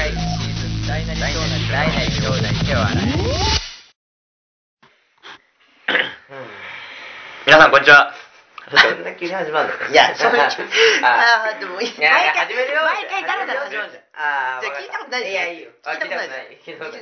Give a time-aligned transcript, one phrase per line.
[0.00, 3.04] 会議シーズン大なり小なり大なり小なり手を洗え
[7.44, 8.14] 皆さんこんにちは。
[8.70, 10.48] そんな急に始まるのいやそういうあ
[11.52, 11.88] あーでもいい。
[11.90, 12.80] いや毎回始めるよ。
[12.80, 14.00] 毎回だらだら始まるじゃ
[14.56, 15.70] んじゃあ聞いたことないいやいいよ。
[15.84, 16.28] 聞いたことない。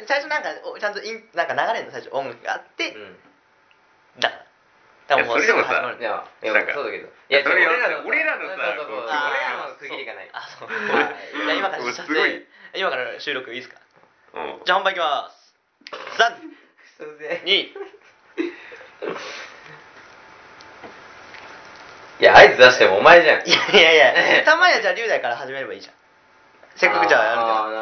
[0.08, 1.92] 最初なんかおちゃんとインなんか流れの？
[1.92, 3.16] 最初音楽があって、うん。
[4.18, 4.32] だ
[5.16, 7.08] からだからもそれでもさいやなんかそうだけど。
[7.08, 8.74] いや俺らの俺らのさ俺ら
[9.68, 10.28] の区切りがない。
[10.32, 10.68] あそう。
[10.68, 11.14] はい。
[11.34, 12.46] じゃあ今から撮影。
[12.76, 13.80] 今から収録いいですか？
[14.34, 14.64] うん。
[14.64, 15.54] じゃあ本番いきます。
[16.18, 16.36] 三
[17.44, 17.74] 二
[22.20, 23.46] いや合図出してもお前じゃん。
[23.46, 25.94] いやいやいや たまにはじゃあ龍大から始めればいいじゃん。
[26.74, 27.30] せっかくじゃあや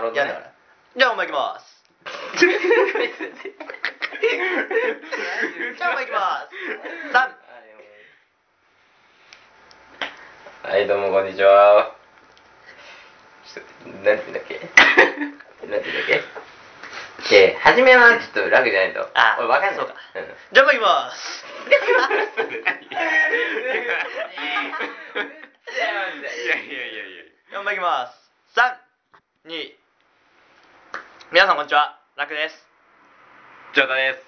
[0.03, 0.53] るから。
[0.97, 1.85] じゃあ本番いきます
[4.27, 6.19] じゃあ本番いきま
[6.51, 7.31] す三
[10.65, 11.95] はい、どうもこんにちは。
[13.47, 14.59] ちょっと、なんて言うんだっけ？
[14.59, 14.73] なんて
[15.63, 17.31] 言うんだっけ？
[17.31, 19.09] で、初めはちょっと楽じゃないと。
[19.15, 19.79] あ俺わかんない。
[19.79, 20.27] そうかうん。
[20.53, 21.71] じゃあ本番いきますい
[26.49, 27.17] やいやいやい
[27.53, 28.77] や本番いきます三
[29.45, 29.73] 二
[31.31, 32.67] 皆さんこんにちは楽です
[33.77, 34.25] ジョータです。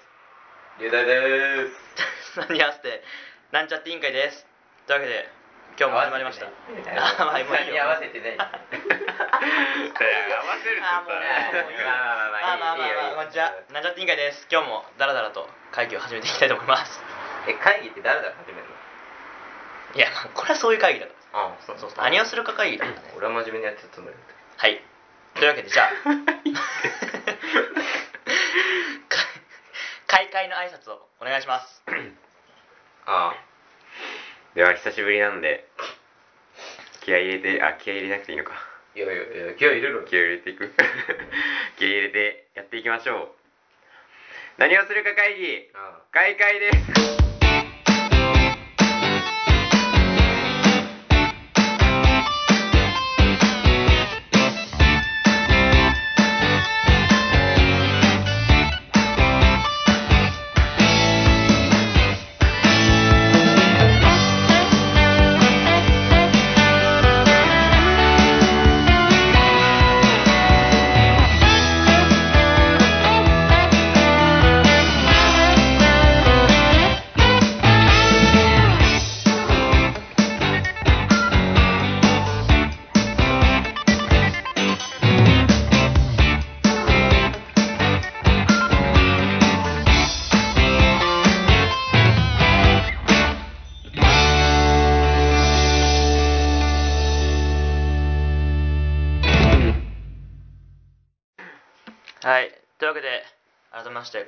[0.77, 2.37] 龍大でーす。
[2.37, 3.01] 何合わせて
[3.49, 4.45] なんちゃって委員会です。
[4.85, 5.25] というわけで
[5.73, 6.45] 今日も始まりました。
[6.45, 7.81] 合あまあもういいよ。
[7.81, 8.53] 合わせて合わ
[10.61, 11.97] せるとあもうさもうま
[12.53, 13.17] あまあまあ。
[13.17, 14.45] まあこんにちはなんちゃって委員会です。
[14.53, 17.01] 今日もダラダラと会議を始めていきたいと思います。
[17.49, 19.97] え、会議って誰だ始めるの？
[19.97, 22.05] いやまあこれはそういう会議だかあそうらそうそう。
[22.05, 23.17] 何をするか会議だからね。
[23.17, 24.21] 俺は真面目にやってたつもりだっ
[24.61, 24.77] はい。
[25.33, 25.89] というわけでじゃあ
[30.09, 31.83] 開会の挨拶をお願いします。
[31.85, 31.93] た。
[33.29, 33.33] あ。
[34.55, 35.69] では久しぶりなんで
[37.01, 38.53] 気合い入れてあ気合い入れなくていいのか。
[38.95, 40.03] いやいやいや、気合い入れろ。
[40.05, 40.73] 気合い入れていく。
[41.77, 43.29] 気合い入れてやっていきましょう。
[44.57, 45.69] 何をするか会議。
[45.75, 46.01] あ。
[46.11, 47.38] 開会です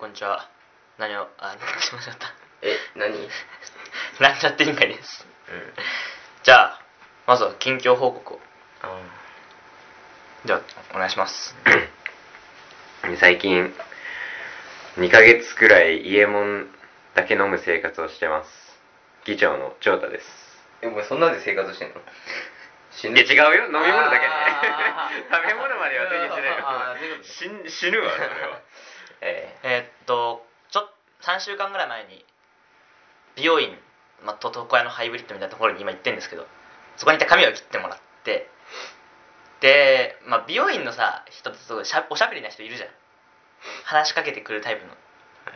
[0.01, 0.49] こんにちは。
[0.97, 2.15] 何をあ すいません
[2.63, 3.13] え、何？
[3.15, 3.29] うん。
[4.19, 5.27] なんちゃって委員会です。
[6.41, 6.81] じゃあ
[7.27, 8.41] まずは近況報告を。
[8.81, 8.99] あ。
[10.43, 10.61] じゃあ
[10.95, 11.55] お願いします。
[13.19, 13.75] 最近
[14.97, 16.75] 2ヶ月くらい家もん
[17.13, 18.81] だけ飲む生活をしてます。
[19.25, 20.27] 議長の長太です。
[20.81, 22.01] え、お前そんなんで生活してんの？
[22.89, 23.65] 死いや違うよ。
[23.65, 24.25] 飲み物だけ。
[25.31, 28.61] 食べ物までは手にしてないあーそういうこと死ん死ぬわそれは
[29.21, 30.89] ええーっとちょ
[31.21, 32.25] 3週間ぐらい前に
[33.35, 33.69] 美容院、
[34.25, 36.45] まあ、と床屋のハイブリッドみたいなところに今行ってるんですけど
[36.97, 38.49] そこに行って髪を切ってもらって
[39.61, 42.89] で、まあ、美容院のさ人ってすごいしゃおしゃべりな人いるじゃん。
[43.85, 44.93] 話しかけてくるタイプの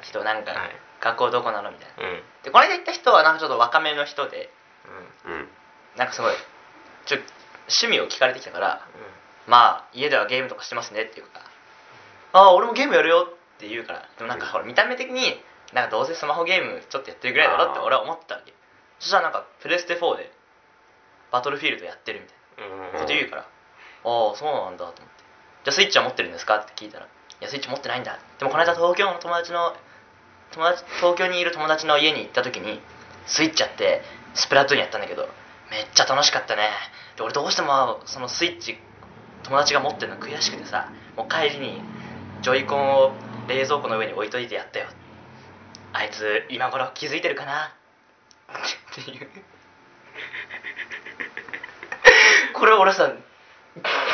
[0.03, 0.69] 人なんか、はい。
[1.01, 2.03] 学校どこなのみたいな。
[2.03, 2.13] うん。
[2.13, 2.23] うん。
[2.43, 4.49] でこの間行った人はなんかちょっと若めの人で
[5.25, 5.49] うん。
[5.97, 6.33] なんかすごい
[7.05, 7.17] ちょ
[7.67, 8.87] 趣味を聞かれてきたから
[9.47, 11.41] まあ家ではゲームとかしてますねっていうか
[12.33, 15.39] ああ俺もゲームやるよって言うからでもなんかほら見た目的に
[15.73, 18.53] なんかどうせスマホゲームちょっとやってるぐらいだろって俺は思ってたわけ。
[18.99, 20.31] そしたらなんかプレステ4で
[21.31, 22.93] バトルフィールドやってるみたいうん。
[22.93, 25.01] なこと言うからああそうなんだと思って。
[25.65, 27.09] じゃあスイッチは持ってるんですかって聞いたらい
[27.41, 28.19] やスイッチ持ってないんだ。
[28.39, 29.73] でもこの間東京の友達の
[30.51, 32.79] 友達東京にいる友達の家に行った時に
[33.25, 34.01] スイッチやって
[34.35, 35.27] スプラトゥーンやったんだけど
[35.71, 36.69] めっちゃ楽しかったね。
[37.17, 38.77] で俺どうしてもそのスイッチ
[39.43, 41.81] 友達が持ってるの悔しくてさもう帰りに
[42.41, 43.11] ジョイコンを
[43.47, 44.87] 冷蔵庫の上に置いといてやったよ。
[45.93, 47.67] あいつ今頃気づいてるかな？
[47.67, 47.69] っ
[49.05, 49.27] ていう。
[52.53, 53.11] これ俺さ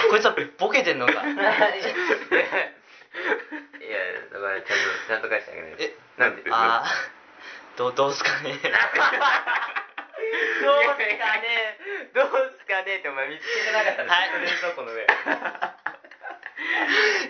[0.10, 1.14] こいつはボケてんのか？
[1.14, 1.34] いや、だ
[4.40, 4.72] からちゃんと、
[5.08, 5.84] ちゃんと返してあげないと。
[5.84, 6.44] えなんで？
[6.52, 6.88] ああ
[7.78, 8.52] どうどうすかね？
[8.52, 8.68] どうす
[10.88, 11.20] かね？
[12.14, 12.26] どう
[12.60, 12.98] すかね？
[12.98, 14.30] ってお前見つけてなかったはい。
[14.42, 15.04] 冷蔵庫の上。
[15.04, 15.06] い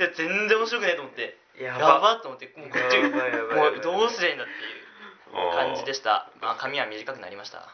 [0.01, 3.09] や全然面白くねえと思ってややばっと思ってもうこっちも
[3.69, 6.29] うどうすりゃいいんだっていう感じでした。
[6.41, 7.67] まあ髪は短くなりました。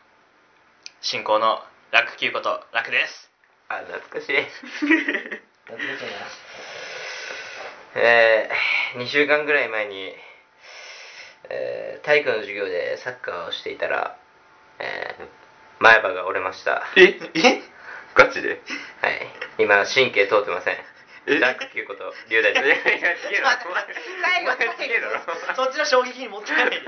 [1.01, 1.59] 進行の
[1.91, 3.29] 楽球こと楽です。
[3.69, 4.35] あ懐かしい。
[7.95, 10.13] えー、2週間ぐらい前に、
[11.49, 14.17] えー、体育の授業でサッカーをしていたら、
[14.79, 15.27] えー、
[15.79, 16.81] 前歯が折れました。
[16.81, 17.61] はええ？
[18.15, 18.53] ガチで？
[18.53, 18.59] い。
[19.59, 20.77] 今神経通ってません
[21.27, 21.39] え？
[21.39, 22.13] ラックいうこと。
[22.29, 23.17] 龍大です いやいや違
[25.55, 26.81] そっちの衝撃に持ってかないで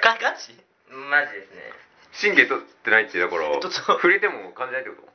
[0.00, 0.54] ガガチ？
[0.88, 1.72] マジですね。
[2.20, 5.08] 神経取ってないってだから触れても感じないってこ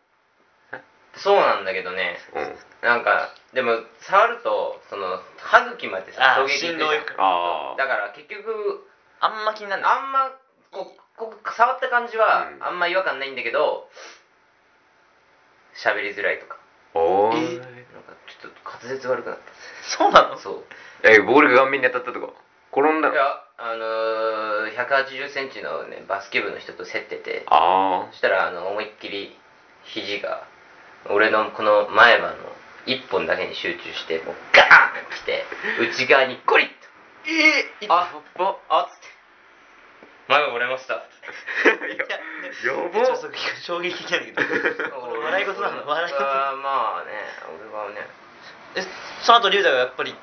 [1.15, 2.19] そうなんだけどね。
[2.33, 2.59] とうん。
[2.81, 8.87] なんかでも触るとその歯茎までさあ衝撃いくじゃん振動いくああだから結局
[9.19, 9.91] あんま気にならない。
[9.91, 10.31] あんま
[10.71, 12.63] こここ触った感じはうん。
[12.63, 13.89] あんま違和感ないんだけど
[15.75, 16.58] 喋りづらいとか
[16.93, 19.39] おえーなんかちょっと滑舌悪くなっ
[19.83, 20.35] そうなの？
[20.35, 20.63] たそう。
[21.03, 22.33] えボールが顔面に当たったとか
[22.71, 23.13] 転んだの？
[23.13, 23.23] いや
[23.57, 27.43] あのー、1 8 0センチのねバスケ部の人と競ってて。
[27.47, 29.37] あそしたらあの思いっきり
[29.83, 30.47] 肘が
[31.09, 32.35] 俺のこの前歯の
[32.85, 35.43] 一本だけに集中してもうガーン来て
[35.81, 36.73] 内側にコリッと。
[37.27, 38.87] えー、あばあっ。
[38.89, 38.99] つっ。
[39.01, 39.08] て
[40.29, 40.93] 前歯折れました。
[40.93, 41.01] あ
[41.89, 43.05] いやいややば。
[43.05, 43.27] ちょっと
[43.65, 45.01] 衝撃的なんだけど。
[45.25, 45.87] 笑い事なの？
[45.87, 46.21] 笑い事。
[46.23, 47.11] あーまあね
[47.49, 48.07] 俺はね。
[48.75, 48.83] え
[49.23, 50.13] その後龍太がやっぱり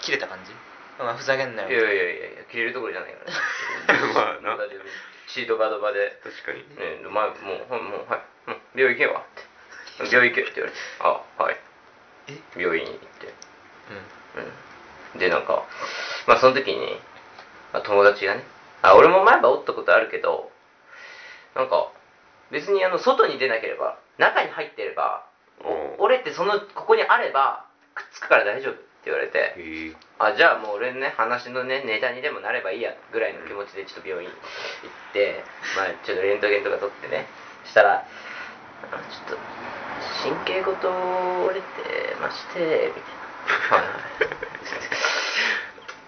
[0.00, 0.52] 切れた感じ？
[0.98, 3.18] お前ふざけんないよやいやいやいや切れるところじゃないか
[3.86, 3.98] ら
[4.42, 4.58] まあな。
[5.28, 6.18] シートバドバで。
[6.24, 6.58] 確かに。
[6.76, 8.50] ね前もうほんもうはい。
[8.50, 9.24] もう病院行けばっ
[9.96, 10.80] て病院行けって言われて。
[11.38, 11.56] あはい。
[12.28, 12.60] え？
[12.60, 13.26] 病院に行って。
[14.36, 14.42] うん。
[15.14, 15.18] うん。
[15.20, 15.62] でなんか
[16.26, 17.00] まあその時に、
[17.72, 18.44] まあ、友達がね
[18.82, 20.50] あ俺も前歯折ったことあるけど
[21.54, 21.92] なんか
[22.50, 25.24] 別にあの外に出なければ中に入ってれば
[25.98, 29.54] お折れてそのここにあればくっつくから大丈夫って言われて
[30.18, 35.44] あじゃあもう俺のね話のねネタにでもなればいいやぐらいの気持ちでちょっと病院行って
[35.76, 37.26] まあちょっとレントゲンとか取ってね
[37.64, 38.04] したらあ
[39.28, 39.38] ちょっと
[40.22, 40.90] 神経ごと
[41.46, 43.14] 折れてましてみたい
[43.70, 43.76] な。
[43.76, 43.82] は
[44.50, 44.51] い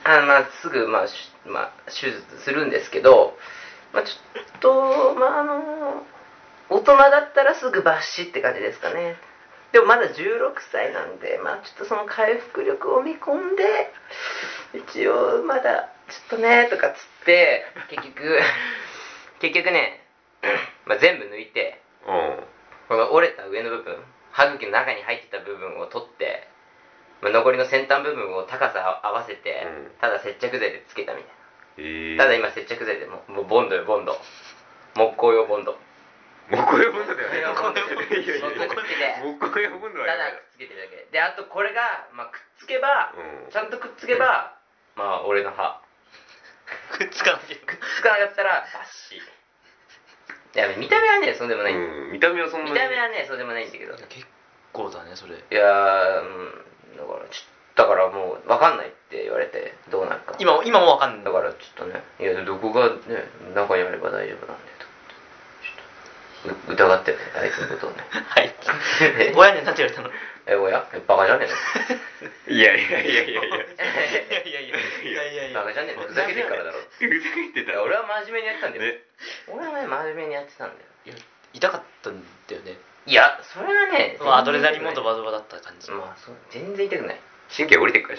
[0.04, 1.14] はいあまあすぐまあ、し
[1.46, 3.36] まあ、手術するんですけど
[3.92, 6.06] まあちょっとまああの
[6.68, 9.16] 大人だったらすぐ抜歯って感じですかね。
[9.72, 10.14] でもまだ16
[10.70, 13.90] 歳なんで、まあちょっとその回復力を見込んで、
[14.72, 18.40] 一応まだちょっとね、とかつって、結局、
[19.42, 20.06] 結局ね、
[20.86, 22.44] まあ全部抜いて、うん。
[22.88, 23.98] この折れた上の部分、
[24.30, 26.48] 歯茎の中に入ってた部分を取って、
[27.22, 30.00] まあ、残りの先端部分を高さ合わせて、うん。
[30.00, 31.28] ただ接着剤でつけたみた
[31.82, 32.16] いへえ。
[32.16, 32.24] な。
[32.24, 34.16] ただ今接着剤でもうもうボンドよ、ボンド。
[34.94, 35.72] 木工用ボンド。
[36.50, 37.40] もうこれボンドだよね。
[37.48, 38.04] 木工用ボンド。
[38.04, 38.66] いやいやいや。
[38.66, 39.24] 木工つけて。
[39.24, 41.08] もうこれボンドはただくっつけてるだけ。
[41.10, 43.50] であとこれが、まあ、くっつけば、うん。
[43.50, 44.54] ちゃんとくっつけば
[44.94, 45.80] まあ俺の歯。
[46.92, 47.56] くっつかなきゃ。
[47.56, 52.12] くっつかなかったらバッシいや見た目はねそうでもない、うん。
[52.12, 52.72] 見た目はそんなに。
[52.72, 53.94] 見た目はねそうでもないんだけど。
[53.94, 54.26] い結
[54.72, 55.34] 構だねそれ。
[55.50, 56.64] やーうん
[56.96, 60.36] だからちだからもう分かんないって言われてどうなるか。
[60.38, 61.24] 今今もわかんない。
[61.24, 62.96] だからちょっとねいやどこがね
[63.54, 64.86] 中にあれば大丈夫なんでと
[66.44, 67.96] ちょっと疑ってるねあいつのことをね。
[68.10, 68.54] はい。
[69.34, 70.10] 親になんて言われたの？
[70.46, 70.86] え親？
[70.92, 71.48] えバカじゃねえ
[72.46, 72.54] の？
[72.54, 73.54] いやいやいやいやいやい
[74.52, 79.00] やいやいやいやバカじゃねえのふざけてるからだろふざけてた俺は真面目にやってたんだよ、ね、
[79.48, 80.74] 俺はね真面目にやってたんだ
[81.10, 81.16] よ
[81.54, 87.20] 痛かったんだよねいやそれはねまあアドレナリンもドバドバだった感じまあそう全然痛くない。
[87.54, 88.18] 神経降りてくから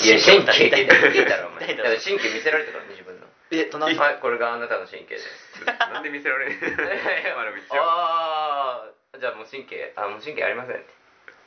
[0.00, 1.74] じいや神経痛い痛いだろ痛いだろお前。
[1.76, 3.26] だから神経見せられたからね自分の。
[3.50, 5.28] え隣はいこれがあなたの神経です。
[5.68, 10.84] ゃ んなんで見せられんまだ見せちゃうああじゃあもう神経あもう神経ありませんって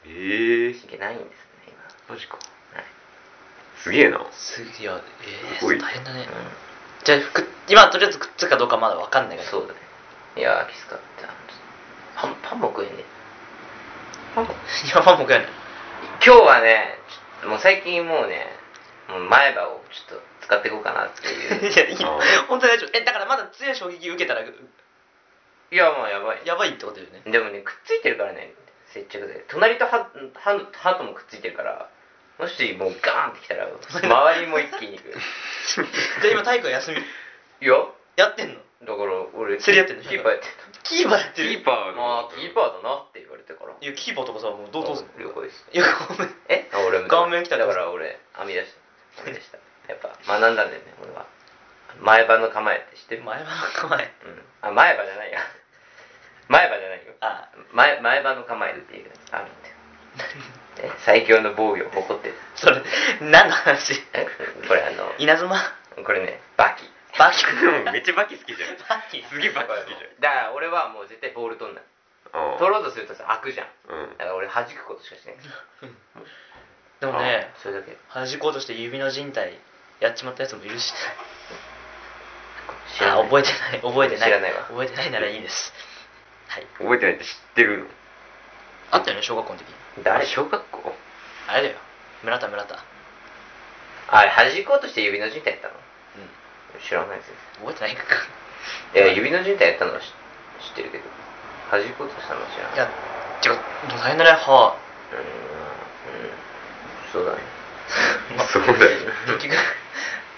[0.06, 1.74] ええ神経ないんですね
[2.08, 2.38] マジか。
[2.74, 2.84] はい。
[3.78, 4.26] すげえな。
[4.32, 5.78] すいやえすごい。
[5.78, 6.24] ー、大変だね。
[6.24, 6.34] 今
[7.04, 9.50] じゃあく今とりあえずくっつくかどうかまだわかんないから。
[9.50, 9.80] うんそうだね。
[10.38, 11.28] いやきつかった
[12.20, 12.98] パンパンも食えん。
[12.98, 13.04] ね
[14.36, 14.46] パン？
[14.46, 14.54] も
[14.92, 15.48] 今パンも食えない
[16.26, 18.46] 今日はねちょっともう最近もうね
[19.08, 21.72] もう前歯をちょっと使っていこうかなっていう。
[21.72, 21.98] いやいい。
[22.04, 22.98] あ本当に大丈夫。
[22.98, 24.46] えだからまだ強い衝撃受けたらい
[25.72, 26.42] やまあやばい。
[26.46, 27.22] やばいってことだよね。
[27.32, 28.54] でもねくっついてるからね
[28.94, 29.44] 接着剤。
[29.48, 31.90] 隣と歯歯の歯ともくっついてるから
[32.38, 35.10] もしもうガーンってきたら 周りも一気にいく
[36.22, 36.98] じゃあ今体育は休み？
[37.00, 37.02] い
[37.70, 37.76] や。
[38.18, 38.60] やってんの？
[38.80, 40.04] だから俺競り合ってんの？
[40.04, 40.48] キーパーやって
[40.88, 41.52] キーパーやってる？
[41.52, 43.76] キーパーたまあキーパーだなって言われてから。
[43.76, 45.20] いやキーパーとかさもうどうどうすんの？
[45.20, 45.68] 了解です。
[45.72, 46.32] いやごめん。
[46.48, 46.72] え？
[46.72, 48.72] あ俺も顔面来たらだから俺編み出し
[49.20, 49.28] た。
[49.28, 49.60] 編み出した。
[49.92, 51.28] やっぱ学んだんだよね俺は。
[52.00, 53.24] 前歯の構えって知ってる？
[53.28, 54.16] 前歯の構え。
[54.24, 54.70] うん。
[54.70, 55.40] あ前歯じゃないや。
[56.48, 57.14] 前歯じゃないよ。
[57.20, 57.52] あ。
[57.76, 59.12] 前前歯の構えっていう。
[59.36, 62.36] あるんだよ最強の防御を誇ってる。
[62.56, 62.82] それ
[63.20, 64.00] 何の話？
[64.16, 64.26] え？
[64.68, 65.60] これあの稲妻？
[66.00, 67.44] これねバキバキ
[67.92, 68.78] めっちゃバキ好きじゃん。
[68.78, 69.24] バキ？
[69.24, 73.68] すげえバキ好きじだから俺はもう絶対ボール取んないゃん取ろうとするとさ開くじゃん。
[73.90, 74.18] うん。
[74.18, 75.36] だから俺弾くことしかしない。
[77.02, 79.60] でもねそれだけ弾こうとして指の靭帯
[80.00, 80.94] やっちまったやつもいるし
[82.98, 83.22] 知らない。
[83.22, 83.82] あ覚えてない。
[83.82, 84.30] 覚えてない。
[84.30, 84.64] 知らないわ。
[84.66, 85.74] 覚えてないならいいです。
[86.48, 86.68] はい。
[86.78, 87.86] 覚えてないって知ってるの？
[88.92, 89.66] あったよね小学校の時。
[90.04, 90.26] 誰？
[90.26, 90.96] 小学校？
[91.48, 91.76] あれだよ。
[92.24, 92.84] 村田村田。
[94.08, 95.74] あれ弾こうとして指の靭帯やったの？
[95.74, 95.80] うん
[96.84, 98.04] 知らないです覚えてないか。
[98.96, 100.04] いや指の靭帯やったのは知
[100.60, 101.04] 知ってるけど。
[101.72, 102.76] 弾こうとしたのは知らない。
[102.76, 102.90] いや
[103.46, 104.76] 違うでも大変だねは。
[105.12, 106.32] うーんうん。
[107.12, 107.38] そうだね。
[108.38, 108.78] まそうだよ。
[109.40, 109.58] 結局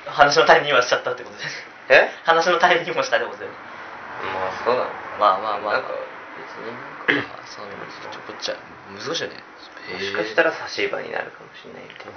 [0.05, 1.43] 話の種にはしちゃったってことで。
[1.89, 2.11] え？
[2.23, 3.45] 話の種にもしたってことで。
[3.47, 4.89] まあそうだね。
[5.19, 5.89] まあまあまあなんか
[6.37, 6.67] 別に
[7.15, 7.65] なんかあそう
[8.11, 8.55] ちょこっちゃ
[8.91, 9.43] 難しいよね。
[9.91, 12.11] もしかしたら差し歯になるかもしれないけど。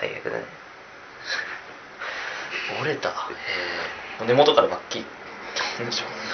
[0.00, 0.44] 最悪だね
[2.80, 3.08] 折れた。
[3.10, 3.12] へ
[4.22, 5.04] え根元からバッキリ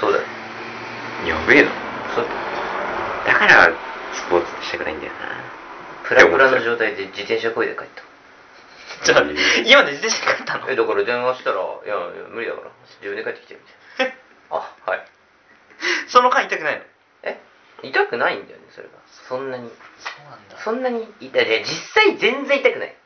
[0.00, 0.18] そうだ。
[0.18, 0.25] ね
[1.28, 1.70] やべえな。
[2.14, 2.25] そう
[3.26, 3.35] だ。
[3.35, 3.70] から
[4.12, 5.18] スポーツしたくないんだよな。
[6.04, 8.02] プラプラの状態で自転車こいで帰った。
[9.04, 10.70] ちょっと待って今で自転車買ったの？
[10.70, 12.70] えだから電話したら「いやいや無理だから。
[13.02, 13.61] 自分で帰ってきて」み
[13.99, 14.14] たいな。
[14.56, 15.04] あはい。
[16.08, 16.82] その間痛くないの？
[17.25, 17.40] え？
[17.82, 18.94] 痛くないんだよねそれが。
[19.28, 19.70] そんなに。
[19.99, 20.56] そうなんだ。
[20.58, 21.64] そんなに痛い。
[21.64, 22.96] 実際全然痛くない。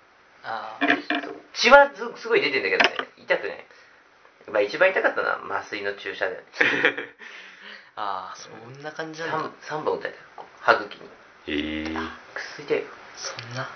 [0.44, 1.19] あそう
[1.60, 2.96] 血はずすごい出てんだけどね。
[3.18, 3.64] 痛くない
[4.50, 6.46] まあ一番痛かったのは麻酔の注射だよね
[7.96, 9.38] ああそんな感じなんだ。
[9.38, 10.20] 3, 三本打たれた
[10.60, 11.08] 歯茎に。
[11.48, 12.00] ええくっ
[12.56, 12.84] そ痛いよ
[13.16, 13.68] そんな。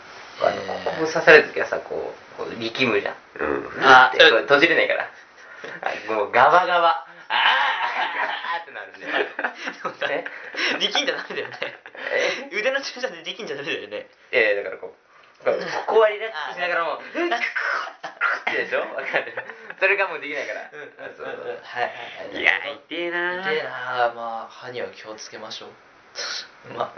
[0.43, 3.15] あのここ刺された時はさこうこう力むじゃん。
[3.39, 3.85] うん。
[3.85, 5.11] あってこう閉じれないから。
[5.83, 7.07] あもうガバガバ。
[7.29, 8.63] あー。
[8.63, 9.07] ってなるんで
[10.11, 10.25] え
[10.81, 11.59] 力んじゃダメだよね。
[12.51, 12.57] え？
[12.57, 14.09] 腕の注射で力んじゃダメだよね。
[14.33, 15.04] いやいやだからこう
[15.43, 17.31] こうここはリラックスしながらもううんっ
[18.45, 19.35] てでしょわかる
[19.81, 20.71] それがもうできないから
[21.17, 21.85] そうは
[22.33, 22.53] いいや
[22.89, 25.67] 痛えな痛えなまあ歯には気をつけましょ
[26.71, 26.93] うまあ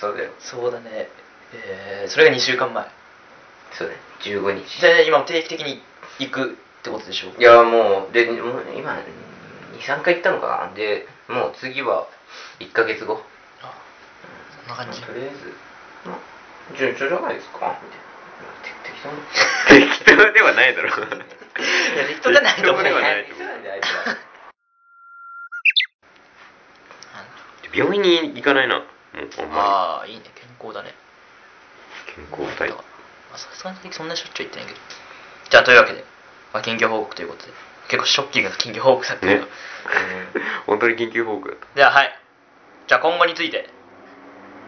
[0.00, 1.08] そうだよそうだね
[1.54, 2.88] えー、それが2週間前
[3.72, 5.82] そうだよ15日じゃあ今定期的に
[6.18, 8.98] 行くってことでしょいやもうでもう今
[9.78, 12.08] 23回行ったのかなでもう次は
[12.60, 13.20] 1ヶ月後
[13.62, 13.74] あ
[14.60, 15.34] そんな感じとりあえず
[16.08, 16.31] まあ
[16.78, 17.78] 順調じゃないですか。
[17.82, 20.96] みたいな適当に適当ではないだろいや
[22.08, 22.62] 適当じゃない。
[22.62, 23.36] と思う適当ではないと思う。
[23.36, 24.16] 適当なんであいつら
[27.74, 28.78] 病院に行かないな。
[28.78, 28.86] もう
[29.40, 30.22] あんまああいいね。
[30.34, 30.90] 健康だね。
[30.90, 32.68] り健康体。
[32.70, 32.76] ま
[33.34, 34.80] あさすがにそんなしょっちゅう言ってないけど。
[35.50, 36.04] じゃあというわけで、
[36.52, 37.52] まあ、緊急報告ということで。
[37.88, 39.48] 結構ショッキングな緊急報告されたけど、ね。
[40.66, 41.66] 本当に緊急報告だった。
[41.74, 42.12] でははい。
[42.86, 43.68] じゃあ今後について、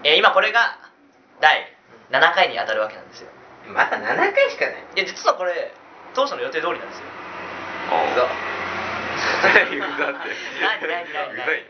[0.05, 0.79] えー今これが
[1.41, 1.74] 第
[2.15, 3.29] 7回に当たるわけなんですよ。
[3.67, 4.85] うんまだ7回しかない。
[4.95, 5.75] いや実はこれ
[6.15, 7.11] 当初の予定通りなんですよ。
[7.91, 8.29] うざ
[9.51, 10.31] 何うざって。
[10.63, 11.67] 何何何うざい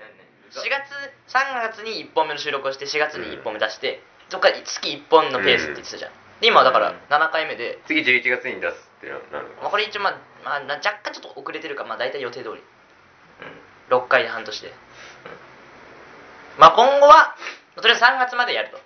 [0.53, 0.93] 4月
[1.33, 6.97] 3月に1本目の収録をして4月に1本目出して、どっか月1本のペースって言ってたじゃん、で今だからうん。
[7.11, 12.63] 7回目で、次11月に出すってなるまあ、これ一応まあ、まあ、な若干ちょっと遅れてるかまあ大体予定通り。
[13.91, 14.73] 6回で半年で、
[16.59, 17.37] まあ今後は
[17.77, 18.81] とりあえず3月までやると、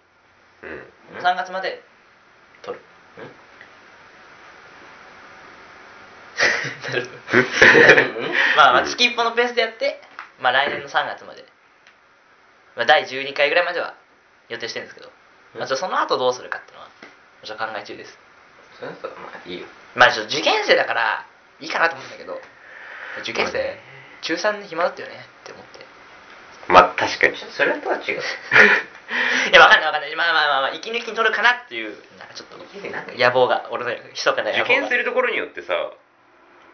[0.62, 0.82] うんうん
[1.14, 1.82] 3月まで。
[2.62, 2.80] 撮る。
[8.56, 10.00] まあまあ月1本のペースでやって、
[10.40, 11.44] まあ、来年の3月まで、
[12.76, 13.94] まあ、第12回ぐらいまでは
[14.48, 15.10] 予定してるんですけど、
[15.54, 16.90] まあ、その後どうするかっていうのは
[17.42, 18.18] ちょっと考え中です。
[18.78, 19.66] それだったらまあいいよ。
[19.94, 21.26] まあちょっと受験生だから
[21.60, 22.40] いいかなと思うんだけど。
[23.20, 23.78] 受験生
[24.22, 25.78] 中3で暇だったよねって思って。
[25.80, 25.88] まあ
[26.98, 27.36] 確かに。
[27.36, 28.20] それとは違う。
[29.50, 30.16] いやわかんないわかんない。
[30.16, 32.58] まあまあまあまあ息抜きに取るかなっていうなんかちょっと
[33.16, 34.62] 野望が俺の密かな野望が。
[34.64, 35.74] 受験するところによってさ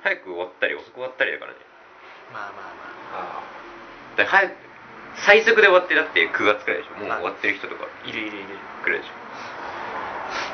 [0.02, 1.58] 早く終わったり遅く終わったりだからね。
[2.32, 3.42] まあまあまあ
[4.16, 4.56] だから早く
[5.16, 6.98] 最速で終わってだって9月くらいでしょ。
[6.98, 8.46] もう終わってる人とかあいるいるいる。
[8.82, 9.10] くらいでし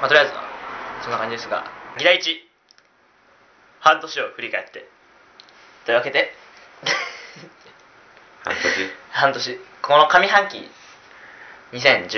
[0.01, 0.45] まあとりあえずは
[1.03, 1.65] そんな感じですが
[1.97, 2.23] 議題1
[3.81, 4.89] 半年を振り返って。
[5.87, 6.40] というわけでょ
[8.45, 8.91] 半年？
[9.11, 9.61] 半年。
[9.83, 10.71] この上半期
[11.73, 12.09] 2018年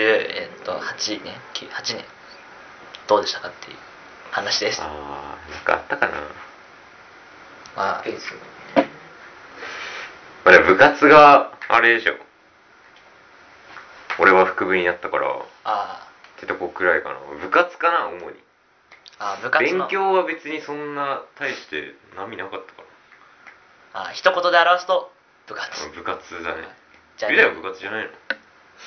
[0.65, 2.05] ？8年？
[3.09, 3.77] どうでしたかっていう
[4.31, 4.81] 話です。
[4.81, 6.15] ああなんかあったかな？
[7.77, 8.03] まあ。
[8.03, 8.35] ペース
[10.45, 12.15] まあでも部活があれでしょ。
[14.19, 15.29] 俺は副部になったから。
[15.29, 15.31] っ
[15.65, 16.09] あ
[16.41, 17.19] てとこくらいかな。
[17.41, 18.37] 部活かな主に。
[19.19, 19.87] あ部活の。
[19.87, 22.83] 勉強は別にそんな大して波なかったか
[23.95, 25.12] あ一言で表すと
[25.47, 25.85] 部活。
[25.85, 26.69] ら部活だね
[27.17, 28.11] じゃあゆうだは部活じゃないの？
[28.11, 28.15] い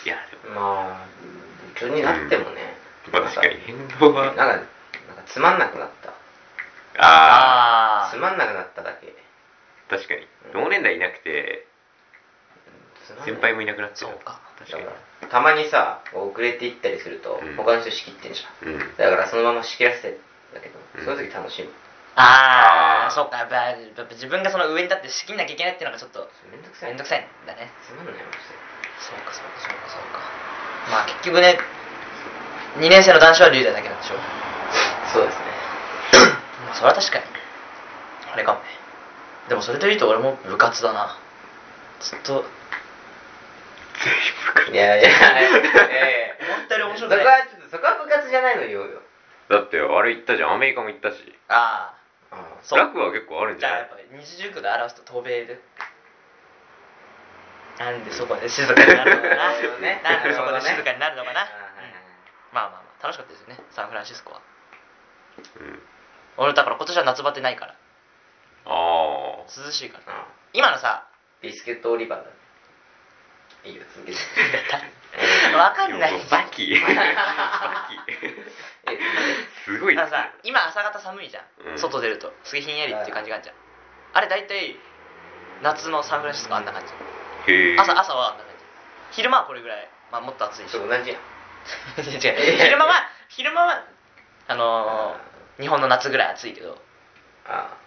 [0.08, 0.56] やでも。
[0.56, 1.06] まあ
[1.74, 2.76] 部長になってもね、
[3.12, 4.26] まあ確かに変動は。
[4.28, 4.66] なんかなんか
[5.26, 6.10] つまんなくなった。
[6.98, 9.14] ああつまんなくなっただけ。
[9.90, 10.28] あ確かに。
[10.54, 11.68] 同年代いなくて
[13.26, 14.08] 先輩もいなくなってる。
[14.08, 14.40] そうか。
[14.58, 14.86] 確かに
[15.30, 20.12] たまにさ遅れていったりすると、うん他の人仕切ってんじゃんうんだからそのまま仕切らせてん
[20.54, 21.74] だけど、うんその時楽しいもん
[22.16, 23.06] あー。
[23.06, 27.70] ああそうかやっぱやっぱ自分がその上に立って仕切んなきゃいけないっていうのがちょっとめんどくさいめんどくさいんだね。
[27.86, 28.24] つまんないもん
[29.00, 30.20] そうかそうかそうかそうか。
[30.92, 31.60] まあ結局ね
[32.80, 34.16] 2年生の男子は龍大だけなんでしょ。
[35.14, 35.46] そうですね。
[36.66, 37.26] まあそれは確かに。
[38.34, 38.66] あれかもね。
[39.48, 41.18] でもそれで言うと俺も部活だな。
[42.00, 42.44] ずっと。
[44.72, 46.36] いやいやいやいやいや。
[46.56, 47.26] 思ったより面そ白くない。
[47.26, 49.02] こはちょっとそこは部活じゃないの言おうよ。
[49.50, 50.54] だってあれ行ったじゃん。
[50.54, 51.18] アメリカも行ったし。
[51.48, 52.80] あああそう。
[52.80, 53.86] 楽は結構あるんじゃない？
[53.88, 55.60] じゃあやっぱ二次熟で表すと渡米で
[57.80, 59.54] なんでそこで静かになるのかな。
[59.56, 61.94] そうねなんでそこで静かになるのかな、あはいはいはい。
[62.54, 64.42] まあまあまあ楽しかったですよねサンフランシスコは。
[65.60, 65.80] うん。
[66.38, 67.76] 俺だから今年は夏バテないから。
[68.66, 70.14] ああ涼しいから。
[70.14, 71.08] あ今のさ
[71.42, 72.32] ビスケットオリバーだ。
[73.66, 74.18] いいよ続けて。
[75.56, 76.14] わかんない。
[76.32, 76.80] バキ。
[76.80, 78.12] バキ。
[78.92, 78.98] え
[79.66, 81.80] すごいあのさ今朝方寒いじゃん、うん。
[81.80, 82.32] 外出ると。
[82.44, 83.56] すげえひんやりっていう感じがあるじゃん。
[84.14, 84.78] あれ大体
[85.64, 87.52] 夏のサンフランシスコあんな感じ。
[87.52, 87.78] へえ。
[87.80, 88.64] 朝朝はあんな感じ。
[89.18, 90.72] 昼間はこれぐらい、まあ、もっと暑いし。
[90.72, 91.22] そう同じやん。
[91.98, 92.58] 違う。
[92.62, 93.84] 昼間は昼間は
[94.48, 96.78] あのー日本の夏ぐらい暑いけど。
[97.48, 97.78] あ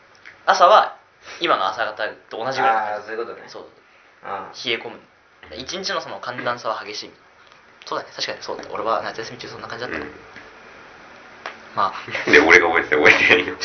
[0.47, 0.97] 朝は
[1.41, 3.45] 今の朝方と同じぐらいのあそういうことね。
[3.47, 3.67] そう
[4.25, 4.99] あ冷え込む。
[5.55, 7.13] 一日のその寒暖差は激しい。
[7.85, 8.11] そうだね。
[8.17, 10.11] 確かにそうだ俺は夏休み中そんな感じだった、うん
[11.79, 11.95] ま
[12.27, 13.55] で俺が覚えてて覚えてないよ。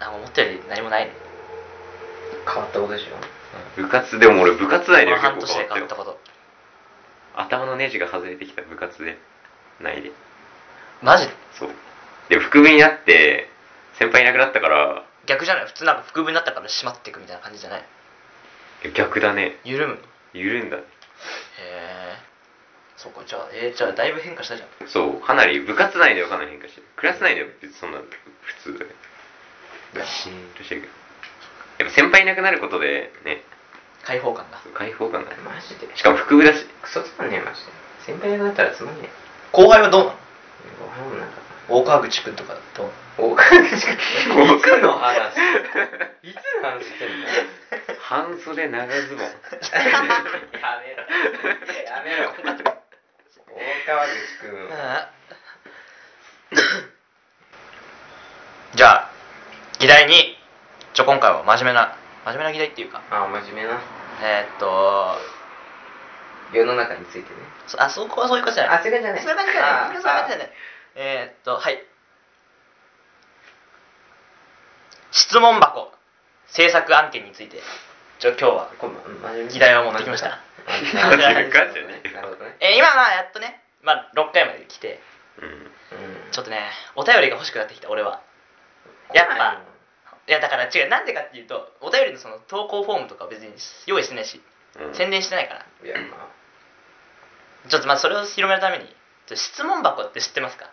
[0.00, 1.12] あ思ったより何もないね。
[2.46, 3.16] 変わったことでしょ？
[3.80, 5.46] 部活でも俺部活内で結構変わったよ。
[5.46, 6.20] 年で変わったこと。
[7.34, 9.16] 頭のネジが外れてきた部活で。
[9.80, 10.12] ないで。
[11.00, 11.34] マジで？
[11.54, 11.70] そう。
[12.28, 13.48] で副部になって
[13.94, 15.02] 先輩いなくなったから。
[15.26, 15.66] 逆じゃない？
[15.66, 17.84] 普通なんか副部になったから閉まっていくみたいな感じじゃない？
[18.92, 19.56] 逆だね。
[19.64, 19.94] 緩む
[20.34, 20.76] へ緩んだ。
[21.60, 22.01] え
[23.02, 24.68] そうかじゃあえー、じゃあだいぶ変化したじゃん。
[24.88, 26.86] そうかなり部活内ではかなり変化してる。
[26.96, 28.92] クラス内では別にそんな普通だね。
[30.06, 30.92] シーンとしてるけど
[31.84, 33.42] やっぱ先輩いなくなることでね。
[34.04, 34.58] 開放感が。
[34.74, 35.30] 開放感が。
[35.44, 35.90] マジで。
[35.96, 37.72] しかも副部だしクソつまんねえマジで。
[38.06, 39.10] 先輩いなくなったらつまんねえ。
[39.52, 40.16] 後輩はどうなの？
[40.78, 41.34] ご飯もなんか
[41.68, 44.46] 大川口くんとかどうお金しかいつの？
[44.46, 45.36] 話。
[46.22, 47.26] いつの話してんの？
[48.00, 49.26] 半袖長ズボン。
[49.26, 49.30] や
[50.80, 51.02] めろ。
[51.84, 52.16] やめ
[52.64, 52.76] ろ
[53.54, 54.68] 大川口くん
[58.76, 59.10] じゃあ
[59.78, 60.38] 議題に
[60.94, 63.02] ちょ今回は真面目な真面目な議題っていうか。
[63.10, 63.80] あ真面目な。
[64.22, 65.18] えー、っと
[66.52, 67.36] 世の中についてね。
[67.66, 68.78] そあそこはそういうことじゃない。
[68.78, 69.22] あそういう感じじゃない。
[69.22, 69.70] そういう感じじゃない。
[69.72, 70.52] あそういう感じじゃない。
[70.94, 71.84] えー、っとはい。
[75.10, 75.92] 質問箱。
[76.46, 77.60] 制作案件について
[78.22, 80.38] ちょ今日はこん真面目議題を持ってきました。
[80.94, 82.56] なるほどね。
[82.60, 85.00] えー今まあやっとね、まあ、6回まで来て
[85.38, 85.48] うん。
[85.48, 88.20] うんちょっとねお便りが欲しくなってきた俺は。
[89.12, 89.58] やっぱ
[90.28, 90.30] い。
[90.30, 93.52] やだから違うなんでかっていうとお便りのその投稿フォームとかは別に
[93.86, 94.40] 用意してないし、
[94.76, 94.94] うん。
[94.94, 95.66] 宣伝してないから。
[95.84, 96.28] いやま
[97.66, 97.68] あ。
[97.68, 98.94] ちょっとまあそれを広めるために
[99.34, 100.66] 質問箱って知ってますか？
[100.66, 100.70] 知っ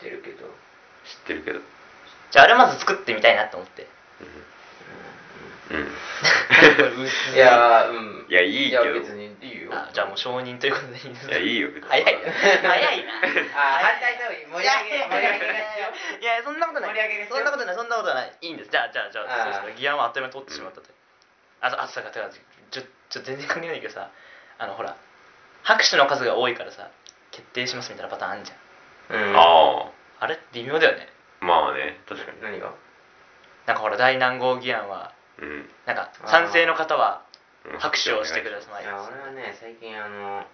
[0.00, 0.46] てるけど。
[1.04, 1.60] 知ってるけど。
[2.32, 3.86] じゃああれまず作ってみたいなと思って。
[4.20, 4.49] うん
[5.70, 5.86] うん。
[7.34, 8.26] いやうん。
[8.28, 8.84] いやいいけど。
[8.84, 9.70] いや別にいいよ。
[9.72, 11.38] あじゃあもう承認ということでいいですか？
[11.38, 11.90] いやいいよ別に。
[11.90, 12.04] 早い。
[12.04, 13.12] な早いな。
[13.54, 15.46] あ反対した方がいい盛り上げ盛り上げ
[16.20, 16.90] いやそんなことない。
[16.90, 17.76] 盛り上げが必要そんなことない。
[17.76, 18.36] そんなことない。
[18.40, 18.70] いいんです。
[18.70, 20.90] じゃあじゃあじゃあそうですね議案はあっという間に通ってしまったと、
[21.62, 24.10] あとあとさてかちょちょ全然関係ないけどさ。
[24.60, 24.96] あのほら
[25.62, 26.90] 拍手の数が多いからさ
[27.30, 29.30] 決定しますみたいなパターンあるじゃん。
[29.30, 29.36] うん。
[29.38, 29.88] あ
[30.20, 30.26] あ。
[30.26, 30.38] れ？
[30.52, 31.08] 微妙だよね。
[31.40, 32.42] あまあね確かに。
[32.42, 32.74] 何が？
[33.66, 35.19] なんかほら大南号議案はうん
[35.86, 37.22] なんか賛成の方は
[37.64, 37.78] うん。
[37.78, 38.84] 拍手をしてください。
[38.84, 40.44] いや俺はね最近あの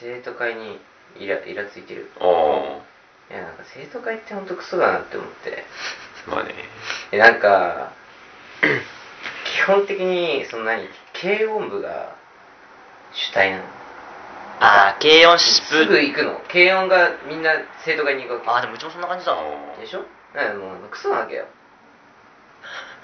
[0.00, 0.80] 生徒会に
[1.18, 2.10] イライラついてる。
[2.20, 5.64] ああいやなんか生徒会ってほんとクソだなって思って。
[6.28, 6.54] まあね。
[7.12, 7.92] えなんか
[9.44, 10.88] 基本的にその何
[11.20, 12.14] 軽音部が
[13.12, 13.64] 主体なの。
[14.60, 16.40] ああ軽音疾すぐ風行くの。
[16.52, 17.52] 軽音がみんな
[17.84, 19.36] 生徒会に行くわああでもうちもそんな感じだ。
[19.80, 20.04] でしょ？
[20.34, 21.46] だからもうクソなわけよ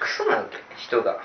[0.00, 0.44] クソな
[0.76, 1.20] 人が。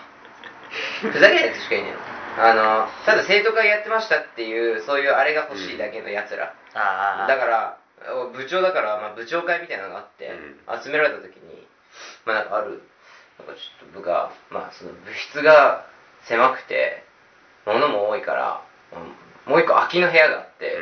[1.02, 1.98] ふざけないやつしかいないの。
[2.38, 7.78] あのただ生徒会やってましたっていうそういうあれが欲しいだけのやつら、ああだから
[8.36, 10.32] 部長だから、まあ、部長会みたいなのがあって、
[10.84, 11.66] 集められた時に
[12.26, 12.84] まあなんかある。
[13.40, 15.86] なんかちょっと部がまあその部室が
[16.28, 17.04] 狭くて
[17.66, 18.62] 物も多いから
[18.94, 20.76] うんもう一個空きの部屋があって、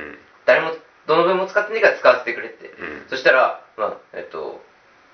[0.45, 0.71] 誰も
[1.05, 3.09] どの分も使ってねえから使わせてくれって、うん。
[3.09, 4.61] そしたらまあえっと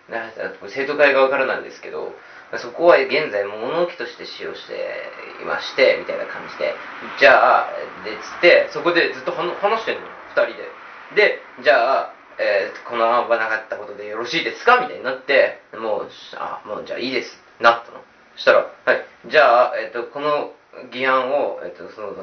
[0.09, 0.31] な
[0.67, 2.13] 生徒会側からなんですけど
[2.57, 6.73] そこは現在物置として使用していましてみたいな感じで。
[7.19, 7.69] じゃあ
[8.03, 10.01] でつってそこでずっと話話してんの。
[10.35, 11.29] 2人で。
[11.29, 14.81] でじゃあ、えーこの案はなかったことでよろしいですか？
[14.81, 17.29] みたいになってもうあもうじゃあいいです。
[17.59, 18.01] なったの。
[18.35, 19.05] そしたらはい。
[19.27, 20.53] じゃあ、えっとこの
[20.91, 22.13] 議案を、えっとその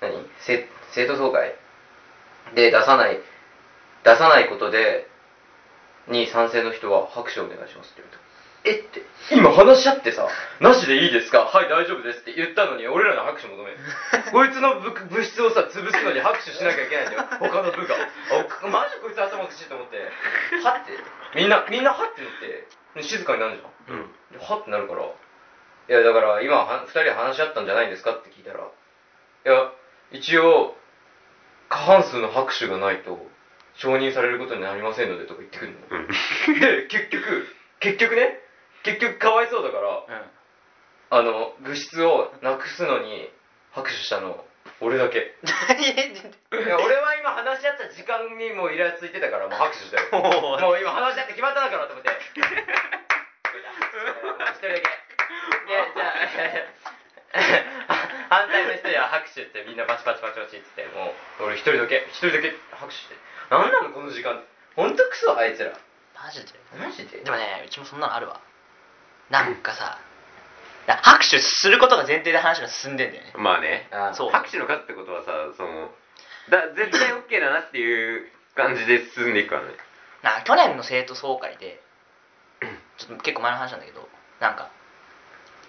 [0.00, 0.12] 何？
[0.46, 1.54] 生生徒総会
[2.54, 3.18] で出さない
[4.04, 5.08] 出さないことで
[6.08, 8.23] に賛成の人は拍手をお願いしますって言われた。
[8.64, 9.02] えって。
[9.32, 10.28] 今話し合ってさ
[10.60, 11.40] なしでいいですか？
[11.48, 12.20] はい大丈夫です。
[12.20, 13.78] って言ったのに俺らの拍手求める
[14.32, 17.24] こいつの部部室をさ潰すのに拍手しなきゃいけないんだよ。
[17.40, 19.96] 他の部があマジこいつ頭おかしいと思って。
[20.62, 20.92] はって。
[21.34, 22.66] みんなみんなはってなって。
[22.96, 23.96] で静かになるじゃん。
[23.96, 24.12] うん。
[24.38, 25.02] ではってなるから。
[25.02, 25.06] い
[25.88, 28.12] やだから今は2人で話し合ったんじゃないんですか？
[28.12, 28.60] って聞いたら。
[28.60, 28.62] い
[29.48, 29.70] や
[30.12, 30.76] 一応
[31.68, 33.26] 過半数の拍手がないと
[33.74, 35.78] 承認されることになりませんのでとか言ってくるの。
[35.90, 35.98] う
[36.54, 36.60] ん。
[36.60, 37.46] で結局
[37.80, 38.40] 結局ね
[38.84, 40.30] 結局かわいそうだからうん。
[41.10, 43.30] あの物質をなくすのに
[43.72, 44.44] 拍手したの
[44.80, 45.18] 俺だけ。
[45.18, 45.22] い
[46.68, 50.08] や俺は今話し合った時間にもうイラついてたからもう拍手したよ。
[50.20, 50.80] もう。
[50.80, 52.10] 今話し合って決まったんだからと思って。
[52.34, 52.64] 一人だけ。
[52.64, 52.72] で
[55.94, 56.12] じゃあ
[58.30, 62.06] 反対の人には拍手ってみんなパチパチパチパチっつってもう俺一人だけ。
[62.10, 63.14] 一人だけ拍手して。
[63.50, 64.42] 何なのこの時間。
[64.76, 65.72] ほんとクソあいつら。
[66.14, 66.52] マジで？
[66.78, 67.18] マジで？
[67.18, 68.40] でもねうちもそんなのあるわ
[69.30, 69.98] なんかさ
[70.86, 73.32] な拍手することが前提で話が進んでんだよね。
[73.36, 73.88] まあね。
[73.90, 74.30] あそう。
[74.30, 75.90] 拍手の数ってことはさその
[76.50, 79.68] だ絶対 OK だなっていう感じで進んでいくからね。
[80.22, 81.80] な去年の生徒総会で
[82.98, 84.08] ちょっと結構前の話なんだけど
[84.40, 84.70] なんか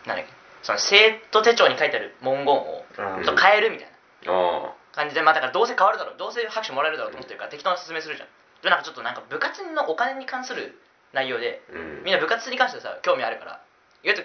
[0.05, 3.23] なんだっけその生徒手帳に書いてある文言をうん。
[3.23, 3.87] ちょっと変えるみたい
[4.25, 4.33] な。
[4.33, 8.27] あ感じでまあだからどうせ変わるだろうどうせ拍手もらえるだろうと思ってるから適当な説明するじゃん。
[8.63, 10.79] でなんかちょっとなんか部活のお金に関する
[11.15, 11.63] 内容で。
[11.71, 12.03] あうん。
[12.03, 13.63] みんな部活に関してさ興味あるから
[14.03, 14.23] 意外と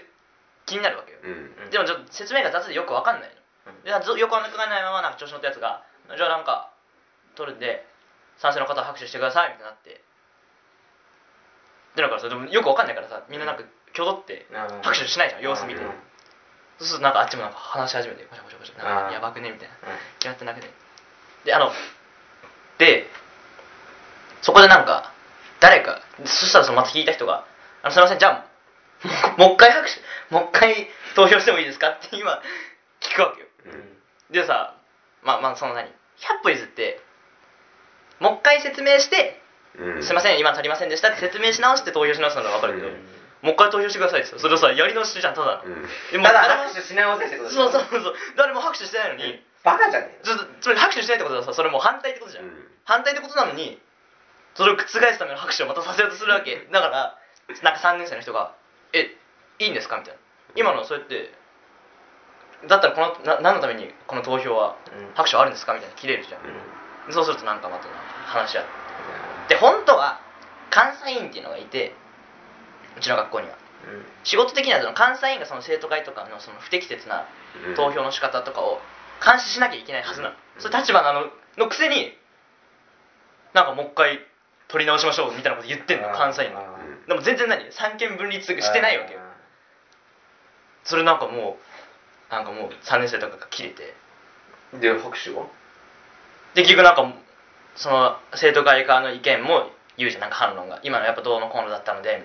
[0.67, 1.19] 気になるわけよ。
[1.23, 1.71] うん。
[1.71, 6.75] でもちょっと説明が雑でよくわかんないの、でずよくわかんないままなんか調子乗ったやつがじゃあなんか
[7.37, 7.87] 取るんで
[8.39, 10.03] 賛成の方は拍手してくださいみたいになって。
[11.97, 15.91] でだからさでもよくわかんないからさみんななんか挙動ってうん拍手しないじゃん様子見て、うん。
[16.79, 19.75] そうするとなんかあっちもなんか話し始めてごちゃごちゃごちゃなんかやばくねみたいな。
[20.19, 20.71] 決まってなくて
[21.45, 21.73] であの
[22.79, 23.07] で
[24.43, 25.13] そこでなんか
[25.61, 26.01] 誰か。
[26.25, 27.45] そしたらそのまた聞いた人が
[27.83, 28.45] 「あのすいませんじゃ
[29.05, 30.01] あもう一回拍手
[30.35, 32.43] もう一回投票してもいいですか?」って今
[33.01, 33.47] 聞くわけよ。
[34.31, 34.75] でさ
[35.23, 35.93] まあまあその何？100
[36.43, 37.01] 歩譲って
[38.19, 39.41] もう一回説明して
[39.79, 42.95] うん「すいません今足りませんでした」って説明し直して投票し直すなら分かるけど、うん。
[43.43, 45.47] もう一回投票してくださいってさそれをさやり直しじゃんただ。
[45.59, 45.89] の、うん。
[46.13, 50.23] でもただ拍手し直せってことそうそうそう誰も拍手してないのに、バカじゃねえ
[50.61, 52.71] つまり拍手してないってことはさそれもう反対ってことじゃん、うん。
[52.85, 53.81] 反対ってことなのに
[54.55, 56.67] それを覆すための拍手をまたさせようとするわけ。
[56.71, 57.19] だから
[57.63, 58.55] なんか3年生の人が
[58.93, 59.17] 「え
[59.59, 60.21] いいんですか?」みたいな。
[60.57, 61.33] 今のそうやって
[62.67, 65.15] だったらこのな何のためにこの投票はうん。
[65.15, 65.75] 拍手あるんですか？
[65.75, 66.41] みたいな切れるじゃん、
[67.07, 67.15] うん。
[67.15, 67.89] そうするとなんかまた
[68.27, 68.65] 話し合っ
[69.49, 69.55] て。
[69.55, 70.21] で本当は
[70.75, 71.95] 監査委員っていうのがいて
[72.97, 73.55] うちの学校には。
[74.25, 77.25] 仕事的にはその監査委員がその生徒会とかのその不適切な
[77.67, 77.75] うん。
[77.75, 78.81] 投票の仕方とかを
[79.25, 80.61] 監視しなきゃいけないはずなの、うん。
[80.61, 82.17] そういう立場なののくせに
[83.55, 84.25] なんかもう一回
[84.71, 89.15] 取り直しましょうみたいなこと言ってんの監査員がうんでも全然何三権分立してないわけ。
[89.15, 89.21] よ
[90.85, 91.59] それなんかも
[92.31, 93.95] うなんかもう3年生とかが切れて。
[94.81, 95.47] で拍手は？
[96.55, 97.13] で結局なんか
[97.75, 100.23] その生徒会側の意見も言うじゃん。
[100.23, 100.81] なんか反論が。
[100.85, 102.23] 今のやっぱどうのこうのだったので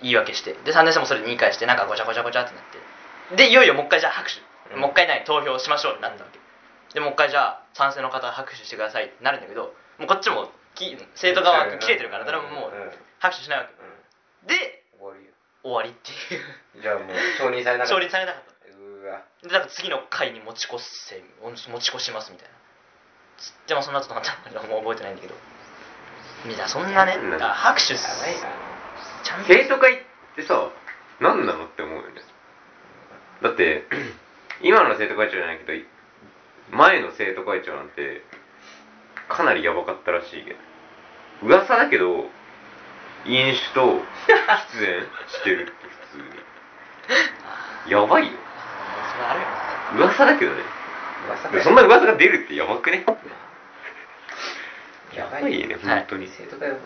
[0.00, 0.54] 言い訳して。
[0.64, 2.64] で3年生もそれで言い返してなんかごちゃごちゃごちゃってなっ
[3.28, 3.36] て。
[3.36, 4.40] でいよいよもう一回じゃあ拍手、
[4.74, 4.80] うん。
[4.80, 6.38] もう一回何投票しましょうってなったわけ。
[6.94, 12.72] でもう一回じゃあ賛成の方は拍手してくださいってなるんだけどもうこっちもき生徒側は切れてるから誰ももう
[13.18, 13.74] 拍手しないわけ。
[14.46, 15.32] で終わりよ。
[15.62, 16.42] 終わりっていう。
[16.80, 18.00] じゃあもう承認されなかった。
[18.00, 18.78] 承認されなかった。
[18.78, 19.22] うわ。
[19.42, 22.54] でなんか次の回に持ち越せ持ち越しますみたいな。
[23.36, 25.34] つってもそんなことなったのもう覚えてないんだけど。
[26.44, 27.30] みたいなそんなねうん。
[27.30, 28.48] だから拍手やばいな。
[29.24, 29.46] ちゃんと。
[29.48, 30.02] 生徒会っ
[30.36, 30.70] てさ
[31.20, 32.22] 何なのって思うよね。
[33.42, 33.86] だって
[34.62, 35.86] 今の生徒会長じゃないけど
[36.70, 38.22] 前の生徒会長なんて
[39.28, 40.56] かなりヤバかったらしいけど。
[41.42, 42.26] 噂だけど
[43.26, 44.00] 飲酒と喫
[44.80, 46.18] 煙してるって普通
[47.86, 47.92] に。
[47.92, 48.32] やばいよ。
[49.12, 49.46] それあるよ。
[49.46, 50.62] ね噂だけどね。
[51.26, 53.04] 噂でそんな噂が出るってやばくね？
[55.14, 55.82] やばやばいよねはい。
[56.00, 56.84] 本当に、生徒会をちょっ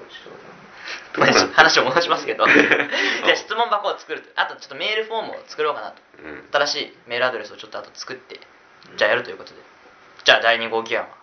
[1.19, 2.47] まあ話を戻しますけど。
[2.49, 6.03] じゃあ質問箱を作るあとちょっとメールフォームを作ろうかなと。
[6.25, 6.49] うん。
[6.51, 8.41] 新しいメールアドレスをちょっとあと作って。
[8.97, 9.61] じゃあやるということで。
[10.25, 11.22] じゃあ第2号議案は？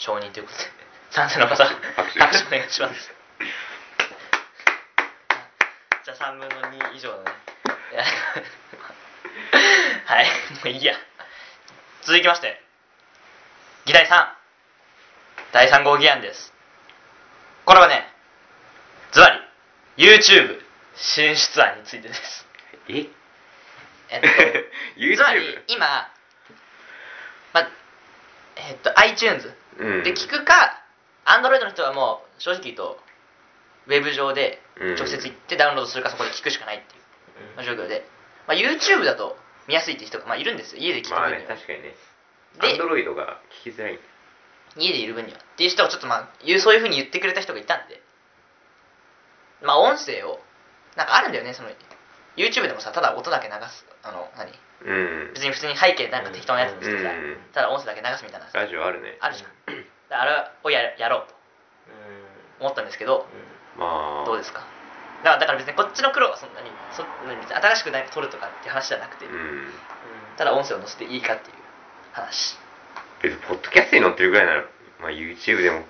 [0.00, 0.64] 承認ということで。
[1.10, 2.18] 賛成の方拍手。
[2.18, 3.12] 拍手お願いします。
[6.04, 6.56] じゃあ3分の
[6.88, 7.30] 2以上のね。
[10.06, 10.32] はいも
[10.64, 10.94] ういいや。
[12.02, 12.62] 続きまして。
[13.84, 14.28] 議題3
[15.52, 16.54] 第3号議案です。
[17.66, 18.10] これはね
[19.12, 19.28] ズバ
[19.96, 20.62] リ YouTube
[20.96, 22.46] 進出案についてです。
[22.88, 23.06] え？
[24.08, 25.62] えっとつまり YouTube?
[25.68, 26.10] 今、
[27.52, 27.68] ま
[28.56, 30.04] えっと iTunes うん。
[30.04, 30.82] で聞くか、
[31.24, 32.98] Android の人はもう正直言うと
[33.86, 34.94] ウェブ上でうん。
[34.96, 37.02] 直接行ってダウンロードするかそこで聞くしかないっていう、
[37.56, 38.06] まあ状況で、
[38.46, 39.36] まあ、YouTube だと
[39.68, 40.80] 見やすいって人が、まあ、いるんですよ。
[40.80, 41.94] 家で聞くまあね分には、確かにね。
[42.60, 43.98] でアンドロイドが聞きづらい。
[44.76, 45.38] 家でいる分には。
[45.38, 48.02] っていう人がちょっとまあ言うそういうふうに言ってくれた人がいたんで。
[49.62, 50.40] まあ音声を
[50.96, 51.54] なんかあるんだよね。
[51.54, 51.68] その
[52.36, 54.52] YouTube でもさただ音だけ流すあの何？
[54.82, 55.30] うん。
[55.34, 57.36] 別に普通に背景なんか適当なやつにしてさ、うん。
[57.52, 59.16] ただ音声だけ流すみたいなさラジオあるね。
[59.20, 59.50] あるじゃん。
[60.08, 61.34] であれをややろうと
[62.60, 63.26] 思ったんですけど
[63.76, 64.26] まあ。
[64.26, 64.64] どうですか？
[65.22, 69.68] だからだから別にこっちの苦労はそんなにそ別に新しく何か撮るとかって話じゃなくて、うん。
[70.38, 71.56] ただ音声を載せていいかっていう
[72.12, 72.56] 話。
[73.22, 74.64] 別にポッドキャストに載ってるぐらいなら、
[75.02, 75.84] まあ、YouTube でも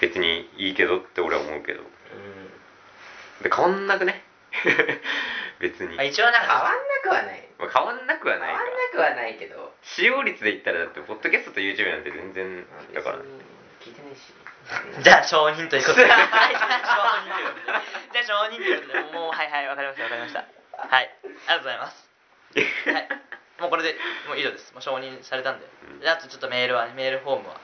[0.00, 1.82] 別にいいけどって俺は思うけど。
[3.42, 4.22] で変わんなくね？
[5.60, 7.48] 別に、まあ、一応なん変わんかなくはない。
[7.58, 9.72] まあ、変わんなくは変わんないかなくはないけど。
[9.82, 13.18] 使用率で言ったらだってポッドキャストと YouTube なんて全然だから。
[13.18, 13.24] ね
[13.84, 14.32] 別に聞いてないし。
[15.02, 16.08] じゃあ承認ということで。
[16.08, 16.16] は
[16.50, 17.82] いじゃあ承認ということで。
[18.12, 20.40] じゃあ承認ということでもうはいはいわかりましたわかりました。
[20.40, 21.10] はい。
[21.22, 22.08] ありがとうございます。
[22.90, 23.08] はい。
[23.60, 24.72] もうこれでもう以上です。
[24.72, 25.66] もう承認されたんで。
[25.90, 26.00] うん。
[26.00, 27.60] であとちょっとメールはねメールフォームは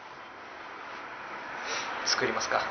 [2.04, 2.62] 作りますか。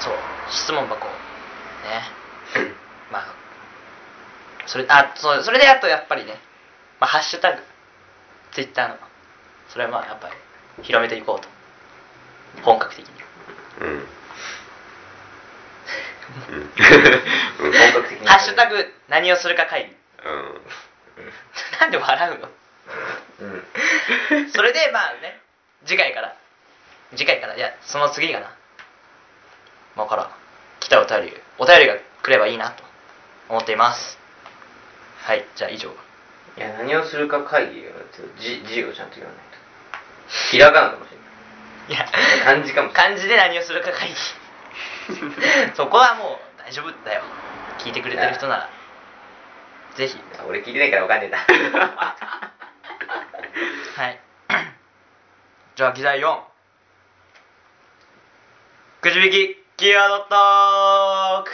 [0.00, 0.14] そう。
[0.50, 1.06] 質問箱。
[1.06, 2.10] をね。
[3.12, 3.47] まあ
[4.68, 6.34] それあそうそれであとやっぱりね、
[7.00, 7.62] まあ、ハッシュタグ
[8.52, 8.96] ツイッターの
[9.68, 10.34] それはまあやっぱり
[10.82, 11.48] 広めていこうと。
[12.62, 13.14] 本格的に。
[13.80, 14.08] うん。
[17.58, 18.26] 本格的に。
[18.26, 19.96] ハッシュタグ何をするか会議。
[20.24, 20.60] うん。
[21.80, 22.48] なんで笑うの？
[23.40, 23.46] う
[24.44, 24.50] ん。
[24.50, 25.40] それでまあね
[25.84, 26.34] 次回から。
[27.16, 28.54] 次回からいやその次かな。
[29.94, 30.30] もうから
[30.80, 32.84] 来たお便りお便りが来ればいいなと
[33.48, 34.17] 思っています
[35.28, 35.90] はいじゃあ以上。
[36.56, 37.92] いや何をするか会議を
[38.40, 39.58] 字字をちゃんと言わないと。
[40.50, 41.18] ひらがなかもしれ
[41.94, 41.98] い。
[41.98, 43.12] やない漢字かもしれない。
[43.12, 44.14] 漢字で何をするか会議。
[45.76, 47.20] そこはもう大丈夫だよ。
[47.76, 48.70] 聞いてくれてる人なら。
[49.96, 50.16] ぜひ。
[50.40, 51.36] あ俺聞いてないからわかんねえんだ
[53.96, 54.18] はい。
[55.76, 56.40] じゃあ議題4
[59.02, 61.50] くじ引きキーワードトーク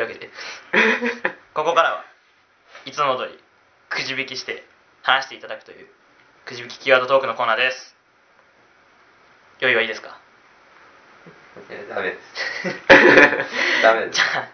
[0.00, 0.30] というわけで。
[1.52, 2.04] ここからは
[2.86, 3.38] いつも通り
[3.90, 4.64] くじ引きして
[5.02, 5.88] 話していただくという
[6.46, 7.96] くじ引きキーワードトークのコーナーです。
[9.58, 10.18] 用意はいいですか？
[11.68, 12.64] いやダメです。
[13.82, 14.16] ダメです。
[14.16, 14.48] じゃあ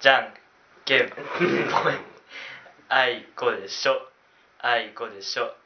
[0.00, 0.34] じゃん
[0.84, 1.08] けん。
[1.10, 1.20] ぽい
[2.90, 4.10] あいこでしょ。
[4.58, 5.56] あいこでしょ。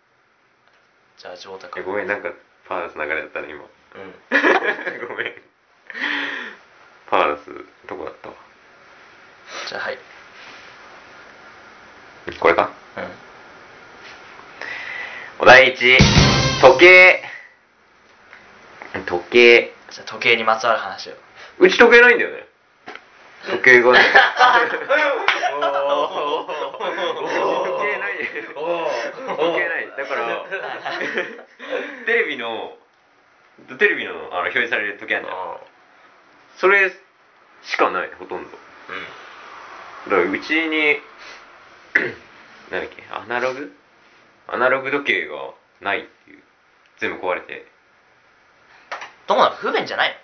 [1.19, 2.31] じゃあ上ごめんなんか
[2.69, 3.65] パーラス流れだったね今。
[3.65, 4.15] うん。
[5.09, 5.43] ごめん。
[7.11, 7.51] パーラス
[7.89, 8.06] どこ？
[9.67, 9.99] じゃあはい。
[12.39, 12.71] これか？
[12.97, 13.05] うん。
[15.41, 15.99] お題1時
[16.79, 17.23] 計。
[19.07, 19.73] 時計。
[19.91, 21.15] じゃあ時計にまつわる話を。
[21.59, 22.47] うち時計ないんだよね。
[23.51, 23.99] 時計がね。
[23.99, 24.19] 時計
[27.99, 28.35] ない時
[29.55, 30.45] 計ないだから
[32.07, 32.77] テレビの
[33.79, 35.37] テレビのあの表示される時あるじゃん
[36.59, 36.91] それ
[37.63, 38.51] しかないほとんど
[40.07, 40.99] だからうちに
[42.71, 43.73] なんだっけアナログ？
[44.49, 45.35] アナログ時計が
[45.81, 46.43] ないっていう
[47.01, 47.67] 全部壊れて。
[49.27, 49.57] どうなの？
[49.57, 50.17] 不便じゃないの？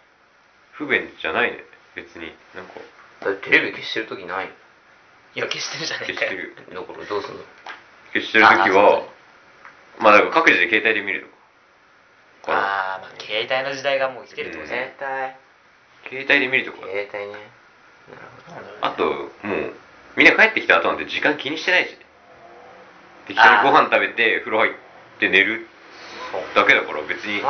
[0.72, 1.58] 不便じゃないね
[1.94, 2.32] 別に。
[2.54, 2.72] なんか
[3.24, 4.46] だってテレビ消してる時ない。
[5.34, 6.56] いや消してるじゃねえ消してる。
[6.74, 7.40] のだからどうすんの？
[8.12, 9.02] 消してる時は
[9.98, 11.26] まあだから各自で携帯で見る
[12.42, 12.52] とか。
[12.52, 15.36] ああまあ携帯の時代がもう来てるってこと携ね、
[16.10, 16.24] 帯。
[16.24, 16.86] 携帯で見るとか。
[16.86, 17.50] 携帯ね
[18.80, 19.74] あともう
[20.16, 21.96] みんな帰ってきた後なんて時間気にしてないし。
[23.28, 24.72] 適当にご飯食べて風呂入っ
[25.20, 25.68] て寝る
[26.56, 27.40] だけだから別に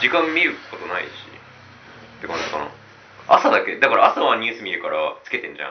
[0.00, 1.08] 時間見ることないし。
[2.18, 2.68] って感じかな。
[3.28, 3.78] 朝だけ。
[3.78, 5.70] だから朝はニュース見るからつけてんじゃん。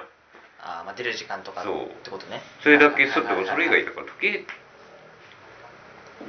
[0.60, 1.64] ああまあ出る時間とかっ
[2.04, 2.42] てことね。
[2.62, 3.56] それだけそはいはいはいはい。
[3.56, 4.46] それ以外だから時計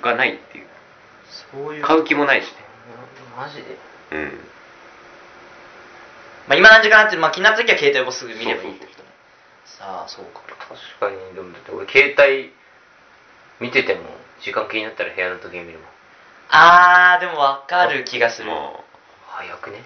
[0.00, 0.66] がないっていう。
[1.52, 1.82] そういう。
[1.82, 2.52] 買う気もないしね。
[3.36, 3.76] マジで？
[4.12, 4.40] うん
[6.48, 9.08] まあ今何時間なって、まあ、気になった時は携帯をすぐ見ればいいってことね。
[9.64, 12.52] さあそうか確かにでもだって俺携帯
[13.60, 14.02] 見てても
[14.40, 15.88] 時間気になったら部屋の時計見るもん。
[16.50, 18.48] あーでも分かる気がする。
[18.50, 18.72] ま
[19.28, 19.84] 早くね。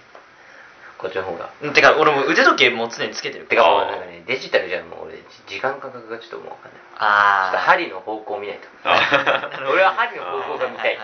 [0.98, 1.50] こっちの方が。
[1.60, 6.78] うんてか俺も腕時計もう常につけてるてかもうなんかねデジタルじゃもう俺時間感覚がちょっともう分かんない。
[6.78, 8.68] ちょっとあー針の方向を見ないと。
[8.84, 10.98] あ 俺は針の方向が見たい。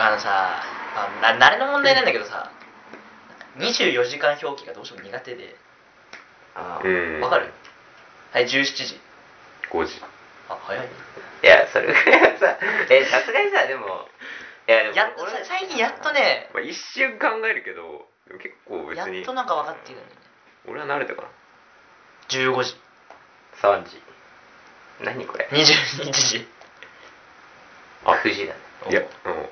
[0.00, 0.62] あのさ、
[1.20, 2.50] まあ、な慣れの問題なんだけどさ
[3.58, 5.56] 24時間表記がどうしても苦手で。
[6.54, 7.16] あー。
[7.16, 7.20] うん。
[7.20, 7.52] わかる？
[8.32, 9.00] はい17時。
[9.70, 10.00] 5時。
[10.48, 10.92] あ早いね。
[11.42, 12.58] いやそれぐらいはさ
[12.90, 14.08] えさすがにさでも
[14.66, 20.16] いやでもやっと最近やっとねまあ一瞬考えるけどでも結構や別にっとなんか分かってきたんだよね。
[20.66, 21.28] 俺は慣れたかな。
[22.28, 22.76] 15時。
[23.62, 24.02] 3時。
[25.00, 26.46] 何これ？22時。
[28.04, 28.12] あ。
[28.24, 29.06] 9時だねいや、うん、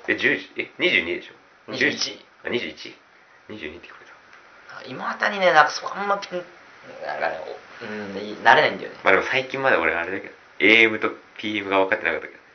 [0.09, 6.43] え10時え22でしょ？21あ 21?22 ってこれだ今あたりねなんかそこあんまピン
[7.05, 8.97] なんかねおうん慣れないんだよね。
[9.05, 12.47] まあでも最近まで俺あれだけど AM と PM が分かってなかったけどね。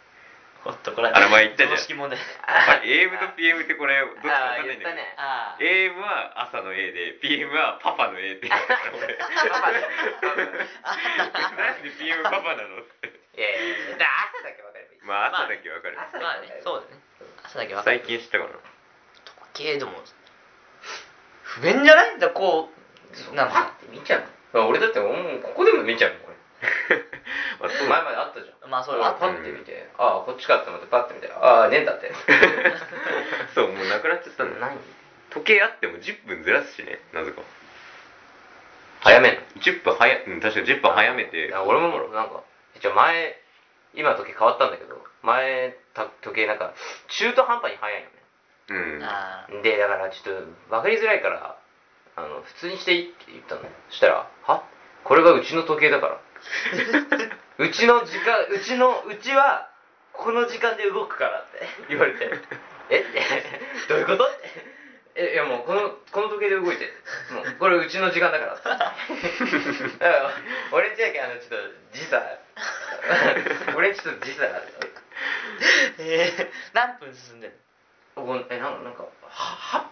[0.64, 1.78] ほっとこれあの前言ったじゃん。
[1.78, 2.18] 常識問題。
[2.48, 4.90] あれ AM と PM ってこれどっちか分かんないんだけど。
[4.96, 5.16] ね。
[5.60, 8.48] AM は朝の A で PM はパパの A って。
[8.48, 9.82] 言ってたから俺パパね
[11.58, 15.00] なんで PM パパなのっていやいやいやだ 朝だけ分かればいい。
[15.04, 17.02] まあ朝だけ分かる、朝まあねそうだね。
[17.44, 18.50] 朝だけ分か最る近知ったかな？
[19.54, 19.92] 時計でも
[21.44, 22.20] 不便じゃない？
[22.20, 22.70] だからこ
[23.32, 23.74] うなんパか。
[23.82, 26.32] ッて見ちゃうの俺だってもうここでも見ちゃうもんこ
[27.60, 27.82] まあそう。
[27.84, 29.88] れ前まであったじゃんまあそれはあパッて見て。
[29.98, 31.32] ああこっちかって思ってパッて見て。
[31.32, 32.12] ああねえんだって。
[33.56, 34.78] そうもうなくなっちゃったんだよ何
[35.32, 37.42] 時計あっても10分ずらすしねなぜか。
[39.02, 41.48] 早めんの？10分早うん確か10分早めて。
[41.48, 42.44] いや俺もなんか
[42.82, 43.40] じゃあ前
[43.94, 46.74] 今時計変わったんだけど前た時計なんか
[47.08, 48.16] 中途半端に早いのね。
[49.52, 49.62] うん。
[49.62, 50.36] でだからちょっ
[50.70, 51.58] と分かりづらいから
[52.16, 53.62] あの普通にしていいって言ったの。
[53.90, 54.64] そしたら「は？
[55.04, 56.18] これがうちの時計だから。
[57.60, 59.70] うちの時間うちのうちは
[60.14, 62.32] この時間で動くから」って言われて
[62.90, 63.00] 「え？
[63.00, 63.22] っ?」て
[63.90, 64.50] 「どういうこと?」って
[65.16, 66.88] 「えいやもうこのこの時計で動いて。
[67.34, 68.86] もうこれうちの時間だから」ってだか
[70.00, 70.32] ら
[70.72, 71.56] 俺んちだけあのちょっと
[71.94, 72.22] 時差。
[73.76, 74.68] 俺んちょっと時差がある。
[76.00, 77.54] えー、何分進んでる
[78.16, 79.10] ここえなんかなんかは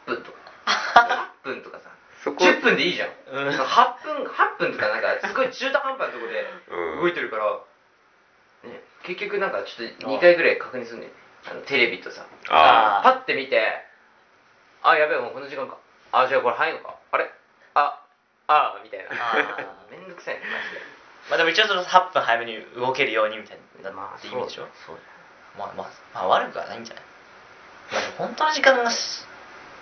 [0.06, 0.38] 8分とか。
[1.44, 1.90] 8分とかさ。
[2.24, 2.44] そこ。
[2.44, 3.50] 10分でいいじゃん、うん。
[3.50, 7.02] 8分8分とかなんかすごい中途半端なとこでうん。
[7.02, 7.60] 動いてるから、
[8.70, 11.12] ね、結局なんかちょっと2回ぐらい確認するね
[11.50, 12.26] あのテレビとさ。
[12.50, 13.89] あパッて見て
[14.84, 15.78] あやべえもうこの時間か。
[16.12, 16.96] あじゃあこれ早いのか。
[17.12, 17.30] あれ？
[17.76, 18.00] あ
[18.48, 19.06] あみたいな。
[19.12, 19.36] あ
[19.92, 20.82] めんどくさいねマジで。
[21.30, 23.92] まあでも一応その8分早めに動けるようにみたいな。
[23.92, 24.68] まあって意味でしょ？
[24.86, 24.98] そう
[25.58, 27.04] まあまあ、まあ、悪くはないんじゃない？
[27.92, 29.26] まあでも本当の時間がし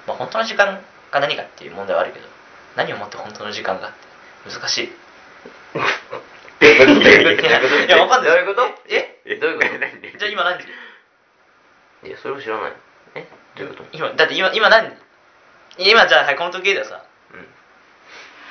[0.07, 0.81] まあ本当の時間
[1.12, 2.27] が何かっていう問題はあるけど
[2.75, 3.97] 何をもって本当の時間がって
[4.49, 4.91] 難しい。
[6.60, 6.93] どういうこと？
[6.93, 7.47] どういうこと？
[7.86, 8.31] いやわかんない。
[8.31, 8.67] どういうこと？
[8.89, 9.21] え？
[9.25, 9.36] え？
[9.36, 9.79] どういうこと？
[9.79, 10.17] 何？
[10.17, 10.67] じゃあ今何時
[12.03, 12.71] いやそれを知らない。
[12.71, 12.75] え
[13.58, 13.89] どういうこと？
[13.91, 14.89] 今だって今今何？
[15.78, 17.48] 時今じゃあ、はい、この時計ではさ、うん。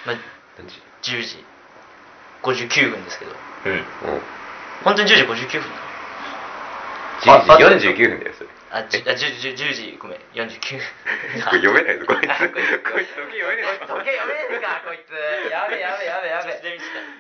[0.07, 0.17] まあ、
[0.59, 1.45] 何時？10時。
[2.43, 3.33] 59分ですけど。
[3.67, 3.85] うん。
[4.85, 5.83] 本当に10時59分なの？
[7.27, 8.51] あ10時49分だよそれ。
[8.71, 10.85] あじあ 10, 10, 10時ごめん49分。
[11.49, 12.27] これ読めないぞこいつ
[12.93, 13.87] こいつ時計読めないぞ。
[13.97, 15.51] 時計読めねえかこいつ。
[15.51, 16.53] やべやべやべやべ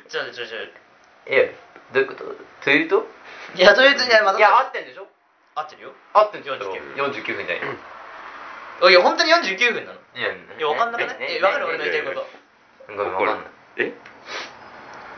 [0.08, 1.44] ちょちょちょちょいや
[1.92, 2.24] どういうこと？
[2.62, 3.06] というと
[3.54, 5.08] いやとりあえずねまたいや合ってんでしょ？
[5.56, 5.92] 合ってるよ。
[6.12, 8.90] 合ってんでしょ49 49分じゃない。
[8.90, 9.98] いや本当に49分なの。
[10.14, 11.32] いやいやわかんなくない？
[11.32, 12.26] いやわかる俺の言ってること
[12.94, 13.46] ごめんわかんない
[13.78, 13.94] え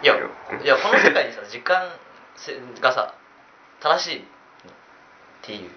[0.02, 0.20] いやい
[0.66, 1.90] やこの世界にさ時間
[2.36, 3.14] せがさ
[3.80, 4.22] 正しいっ
[5.42, 5.70] ていう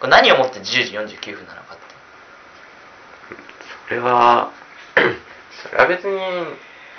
[0.00, 1.82] これ何をもって10時49分なのかって
[3.88, 4.52] それは
[5.62, 6.20] それは別に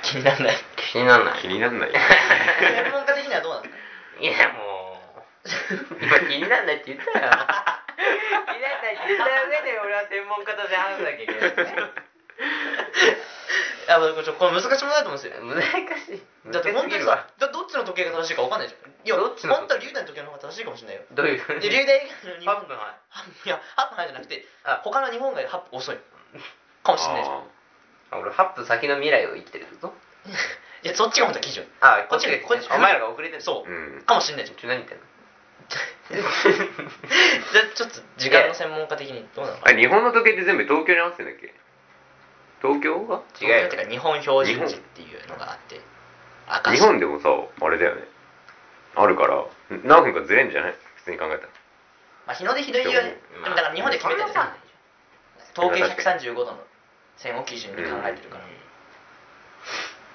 [0.02, 0.56] 気にならない
[0.92, 3.80] 気にならない気になんない専門家的にはどうなんですか
[4.22, 4.73] いやもう
[6.02, 7.30] 今気にならないって言ったよ。
[8.48, 11.94] 気にならないって言った上で俺は専門家として話さなきゃいけない
[13.84, 15.44] いやもうちょこれ難しい問題だと思うんですよ。
[15.44, 15.60] 難
[16.00, 16.24] しい。
[16.52, 18.91] だって本当にさだどっちの時計が正しいか分かんないじゃん。
[19.04, 21.04] いやどっちの本当は龍大の時計の方が正しいかもしれないよ。
[21.12, 21.68] どういうふうに？
[21.68, 22.96] で龍大以外の日本8分は
[23.44, 23.48] い。
[23.48, 24.80] いや8分早いじゃなくてあ。
[24.88, 26.00] 他の日本が8分遅い。
[26.84, 27.36] かもしれないじゃん。
[27.36, 27.44] あ
[28.16, 29.91] あ俺8分先の未来を生きてるぞ。
[30.84, 31.68] いやそっちが本当は基準。
[31.82, 33.70] あこっちがこっちお前らが遅れてるそう。
[33.70, 34.04] ーうん。
[34.08, 34.58] かもしれないじゃん。
[34.68, 35.04] 何言ってんの？
[36.14, 39.72] じゃあちょっと時間の専門家的にどうなのかな？
[39.72, 41.53] あ日本の時計って全部東京に合わせてんだっけ？
[42.61, 43.22] 東京が？
[43.41, 43.55] 違うよ。
[43.57, 45.82] 東京っていうか日本標準時っていうのがあって
[46.47, 47.30] 赤日本でもさ
[47.61, 48.03] あれだよね。
[48.95, 49.43] あるから
[49.84, 50.76] 何分かずれんじゃない？
[50.97, 51.49] 普通に考えたら。
[52.28, 54.55] まあ日の出日の入りはねでもだから日本で決めてるじゃん
[55.57, 56.64] 統計135度の
[57.18, 58.43] 線を基準に考えてるから、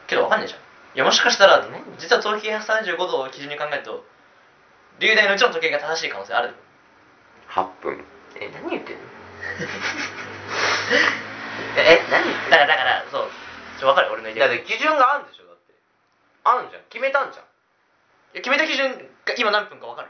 [0.08, 0.60] けどわかんないじゃん。
[0.60, 0.62] い
[0.98, 1.64] やもしかしたら
[1.98, 4.04] 実は統計135度を基準に考えると
[5.00, 6.54] 龍大のうちの時計が正しい可能性ある
[7.50, 8.04] ？8分
[8.40, 9.02] え何言ってんの？
[11.76, 12.50] え何言ってんの？
[12.50, 13.30] だからだからそう
[13.78, 15.74] ちょ分かる俺の言いたいだって基準があるんでしょだって。
[16.44, 16.82] あんじゃん。
[16.90, 17.44] 決めたんじゃん。
[17.44, 17.46] い
[18.38, 18.92] や決めた基準
[19.24, 20.08] が今何分か分かる。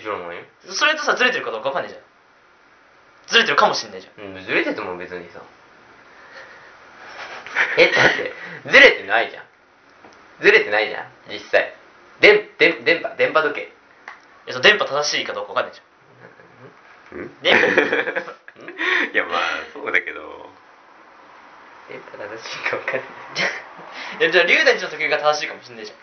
[0.00, 2.04] 知らないよそれとさずれてるかどうか分かんないじゃん。
[3.28, 4.24] ずれてるかもしんないじゃん。
[4.36, 5.40] うんずれてても別にさ。
[7.78, 8.32] えだって
[8.66, 9.44] ずれてないじゃん。
[10.40, 11.74] ずれてないじゃん実際。
[12.20, 13.72] 電電電波電波時計
[14.50, 17.20] いやその電波正しいかどうか分かんないじゃん。
[17.22, 17.30] ん？
[17.42, 17.66] 電波
[19.14, 19.40] いやまあ
[19.72, 20.50] そうだけど。
[21.88, 23.04] 電波正しいか分かんない。
[24.20, 25.94] いやじゃあ龍大の時計が正しいかもしんないじゃ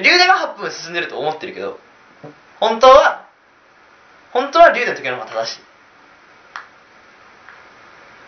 [0.00, 0.02] ん。
[0.02, 1.78] 龍大は8分進んでると思ってるけど
[2.58, 3.26] 本当は
[4.32, 5.62] 本当は龍大の時計の方が正しい。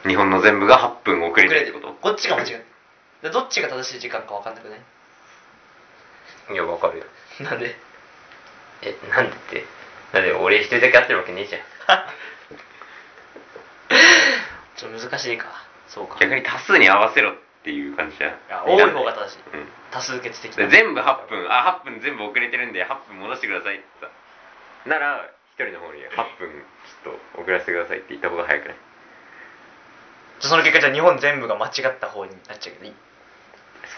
[0.08, 1.92] 日本の全部が8分遅れ遅れてるってこと？
[1.94, 2.58] こっちが間違っ
[3.22, 4.80] てどっちが正しい時間か分かんなくない？
[6.52, 7.04] いや分かるよ。
[7.40, 7.76] なんで？
[8.82, 9.64] えなんでって。
[10.12, 11.62] なんで俺一人だけ合ってるわけねえじゃん。
[14.76, 15.46] ちょっと難しいか。
[15.88, 16.18] そうか。
[16.20, 18.38] 逆に多数に合わせろっていう感じじゃん。
[18.66, 19.38] 多い方が正しい。
[19.54, 19.68] うん。
[19.90, 21.46] 多数決的でな全部8分。
[21.50, 24.08] あ8分全部遅れてるんで8分戻してくださいってさ。
[24.86, 25.24] なら
[25.54, 26.64] 一人の方に8分
[27.02, 28.76] ちょっと遅らせてくださいって言った方が早くない？
[30.40, 32.94] じゃあその結果じゃあ日本全部が間違った方になっちゃうけどいい？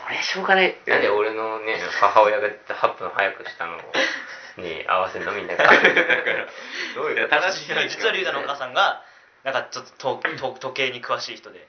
[0.04, 0.76] それはしょうがない。
[0.86, 3.76] なんで俺のね母親が8分早くしたの
[4.58, 5.64] に合わせんのみんなが。
[6.94, 7.40] どういうこと？
[7.40, 9.02] 正しい実は龍太のお母さんが
[9.44, 11.68] なんかちょっととと時計に詳しい人で。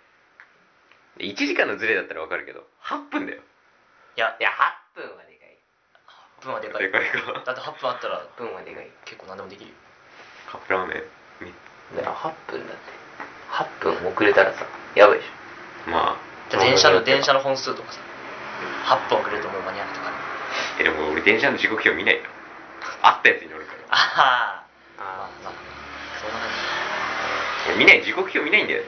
[1.20, 3.42] 1時間のズレだったらわかるけど8分だよ。
[4.16, 4.36] いや。
[4.40, 4.50] いや
[4.96, 5.58] 8分はでかい。
[6.42, 6.82] 8分はでかい。
[6.84, 9.76] でかいかだって8分あったら8分はでかい結構何でもできるよ。
[10.52, 11.04] カップラーメン。
[11.42, 11.54] み
[11.96, 13.00] だから8分だって。
[13.52, 13.66] 8
[14.02, 14.66] 分遅れたらさ
[14.96, 15.30] やばいでし
[15.88, 16.18] まあ。
[16.50, 18.00] じゃあ電車の電車の本数とかさ。
[18.86, 20.16] 8分遅れるともう間に合わないとかある。
[20.80, 22.22] えでも俺電車の時刻表見ないよ
[23.02, 23.80] あったやつに乗るから。
[23.90, 25.54] ああょまあまあ
[26.20, 26.50] そんな感
[27.68, 28.84] 俺見ない時刻表見ないんだよ。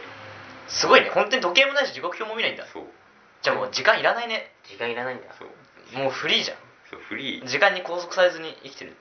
[0.68, 1.12] すごいね。
[1.14, 2.66] 本当に時計もないし時刻表も見ないんだ。
[2.68, 2.84] そう。
[3.42, 4.52] じゃあもう時間いらないね。
[4.64, 5.26] 時間いらないんだ。
[5.38, 5.50] そう。
[6.00, 6.58] もうフリーじゃん。
[6.90, 7.48] そうフリー。
[7.48, 8.96] 時間に拘束されずに生きてる。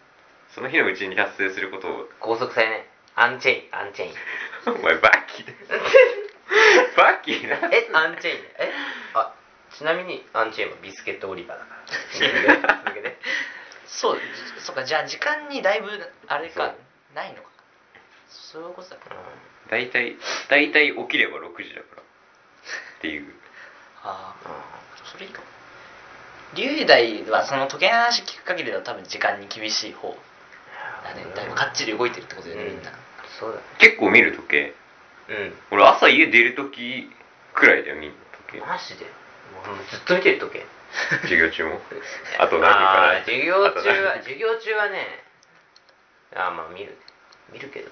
[0.54, 2.08] その日のうちに達成することを。
[2.20, 2.86] 拘束されない。
[3.16, 4.14] アンチェインアンチェイン。
[4.66, 5.46] お前バッキー。
[6.96, 7.56] バッキーな。
[7.70, 8.72] えアンチェインえ
[9.14, 9.32] あ
[9.70, 12.76] ちなみにアンチェインはビスケットオリバーだから。
[12.84, 13.18] 続けて
[13.90, 14.20] そう
[14.58, 15.88] そっかじゃあ時間にだいぶ
[16.28, 16.74] あれか
[17.14, 17.50] ないのか。
[18.28, 18.96] そういうことだ
[19.68, 20.16] 大体
[20.48, 22.02] 大体起きれば6時だから。
[22.02, 22.04] っ
[23.00, 23.34] ていう。
[24.02, 25.46] あああそれいいかも。
[26.54, 30.16] 龍大はその時計の話聞く限りだと多分時間に厳しい方。
[31.04, 31.24] だね。
[31.34, 32.92] だいぶかっちり動いてるってことだよね、みんな。
[33.38, 33.62] そうだね。
[33.78, 34.74] 結構見る時計。
[35.28, 35.58] うん。
[35.70, 37.10] 俺朝家出る時
[37.54, 38.14] くらいだよ見る
[38.48, 38.60] 時計。
[38.60, 39.04] マジで？
[39.66, 40.66] もうずっと見てる時計
[41.22, 41.80] 授業中も？
[42.38, 45.24] あと何分かな授業中は授業中はね
[46.34, 46.96] あーまあ見る
[47.52, 47.90] 見るけど。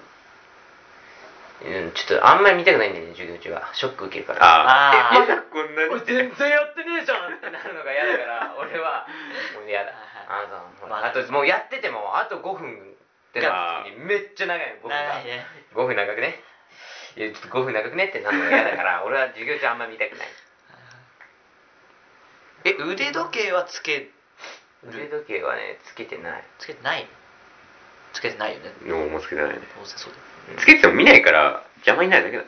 [1.61, 3.67] うんちょっとあんまり見たくないんだよね授業中は。
[3.73, 4.39] ショック受けるから。
[4.39, 5.11] あー。
[5.11, 5.89] あえまだこんなに？
[5.91, 9.05] 俺全然やってねえじゃんってなるのが嫌だから 俺は。
[9.55, 9.91] もう嫌だ。
[9.91, 12.95] はいあのほらまああともうやっててもあと5分
[13.29, 14.95] ってなった時にめっちゃ長いの5分が。
[15.03, 15.45] 長いね。
[15.73, 16.43] 5分長くね？
[17.17, 20.27] いやちょっと5分長くねってなるのが嫌だから 俺は授業中あんま見たくない
[22.65, 24.11] え腕時計はつけ
[24.83, 26.43] 腕時計はねつけてない。
[26.59, 27.07] つけてない？
[28.13, 28.73] つけてないよね。
[28.85, 29.59] のもつけてないね。
[29.77, 30.59] 当然そうだよ。
[30.59, 32.43] つけてても見ないから邪魔になるだけだ。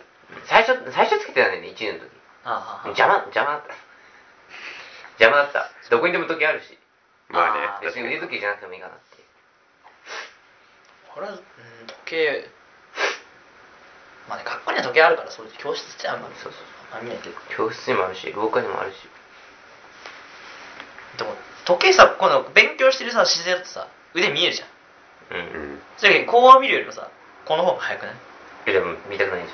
[0.45, 2.09] 最初最初つけてたんだよね1年の時。
[2.45, 3.75] ああ邪魔邪魔だった。
[5.19, 5.69] 邪魔だった。
[5.89, 6.77] どこにでも時計あるし。
[7.29, 9.15] まあね別に腕時計じゃなくてもいいかなって。
[9.15, 9.23] いう
[11.13, 11.39] これは、うん、
[11.87, 12.49] 時計
[14.27, 16.35] まあね学校には時計あるからそう教室ってあんまり。
[16.41, 16.63] そうそう。
[16.91, 17.35] あんま見ないけど。
[17.55, 18.95] 教室にもあるし廊下にもあるし
[21.65, 25.37] 時計さこの勉強してるさ姿勢だとさ腕見えるじゃん。
[25.37, 25.81] うん、うん。
[25.97, 27.09] それこう見るよりもさ
[27.45, 28.15] この方が早くない？
[28.67, 29.53] えでも見たくないじ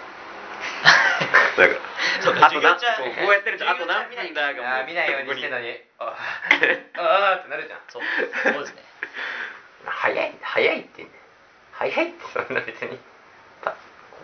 [1.57, 1.79] だ から
[2.21, 5.81] そうかあとな授業中こうこうやってるとあと何分だゃんがもう見ないようにしてんのこに。
[5.99, 6.13] あー
[6.97, 7.79] あーってなるじゃん。
[7.89, 8.03] そう。
[8.53, 8.83] そうですね。
[9.85, 11.09] 早い早いってね。
[11.71, 12.99] 早いってそんな別に。
[13.61, 13.71] パ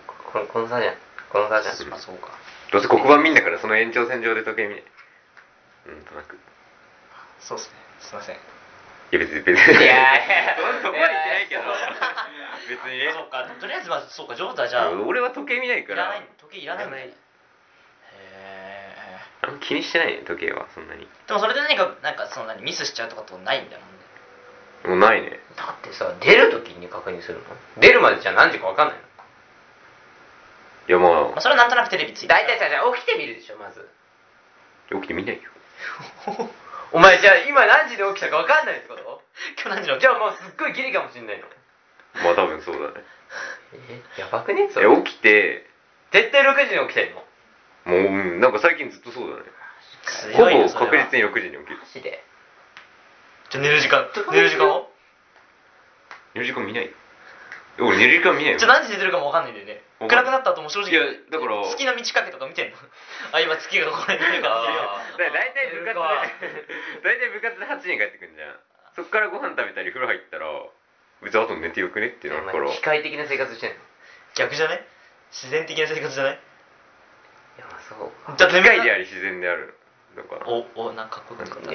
[0.08, 0.96] ここのこの差じゃん。
[1.30, 1.90] この差じゃん。
[1.90, 2.30] まあそうか。
[2.72, 4.84] どうせ黒板見んだからその延長線上で時計見ない。
[5.88, 6.36] うんとなく。
[6.36, 6.38] い
[7.44, 7.76] そうですね。
[8.00, 8.36] すいません。
[8.36, 9.74] や別に別に。
[9.84, 10.56] いやいや。
[10.58, 11.72] そそこまで言ってないけどいや
[12.70, 14.92] 別にねそうかとりあえずまあそうかジョータじゃあ。
[14.92, 16.04] い俺は時計見ないから。
[16.06, 17.18] らない時計いらないんだねいらない。
[18.16, 21.04] へあんま気にしてないね時計はそんなに。
[21.04, 23.94] えでもそれで何かなんかその何ミスしちゃうとかってことないんだもんね
[24.88, 25.40] もうないね。
[25.56, 27.46] だってさ出る時に確認するの？
[27.80, 29.04] 出るまでじゃあ何時か分かんないの？
[30.90, 33.88] いやままあそれはなんとなくテレビついて大体さじゃあ起きてみるでしょまず。
[34.92, 35.44] あ起きて見ないよ
[36.94, 39.22] お前じゃあ今何時で起きたか分かんないってこと？
[39.58, 41.50] 今日何時のじゃあもうすっごいギリかもしんないの。
[42.22, 43.02] まあ多分そうだね。
[43.90, 44.70] えやばくね？
[44.70, 44.86] それ。
[44.86, 45.66] え起きて。
[46.14, 47.26] 絶対6時に起きてんの？
[47.90, 49.44] もう、うん、なんか最近ずっとそうだね。
[50.38, 50.92] ほ強いよそれは。
[50.92, 51.80] ぼ確実に6時に起きる。
[51.82, 52.24] マジで。
[53.50, 54.86] じゃあ寝る時間寝る時間は？
[56.36, 56.62] 寝る時間？
[56.62, 56.94] 見ない
[57.80, 58.60] 俺寝る時間見ないよ。
[58.60, 59.82] じゃあ何時に寝てるかも分かんないんだよね。
[60.08, 61.02] 暗くなった後も正直いや
[61.32, 61.64] だから。
[61.70, 62.78] 月の満ち欠けとか見てんの？
[63.34, 64.50] あ今月がここに出てるか。
[64.50, 65.94] だ大体部活で
[67.02, 68.56] 大体部活で8時に帰ってくんじゃん。
[68.96, 70.46] そっからご飯食べたり風呂入ったら
[71.24, 73.76] 別にあと寝てよくねってなるから機械的な生活してんの？
[73.76, 73.80] い
[74.36, 74.86] 逆じゃない？
[75.32, 76.40] 自然的な生活じゃない？
[77.58, 78.36] やまあそうか。
[78.38, 79.74] じゃあ機械であり自然である
[80.16, 80.48] だから。
[80.48, 81.72] おおなんかかっこよかった。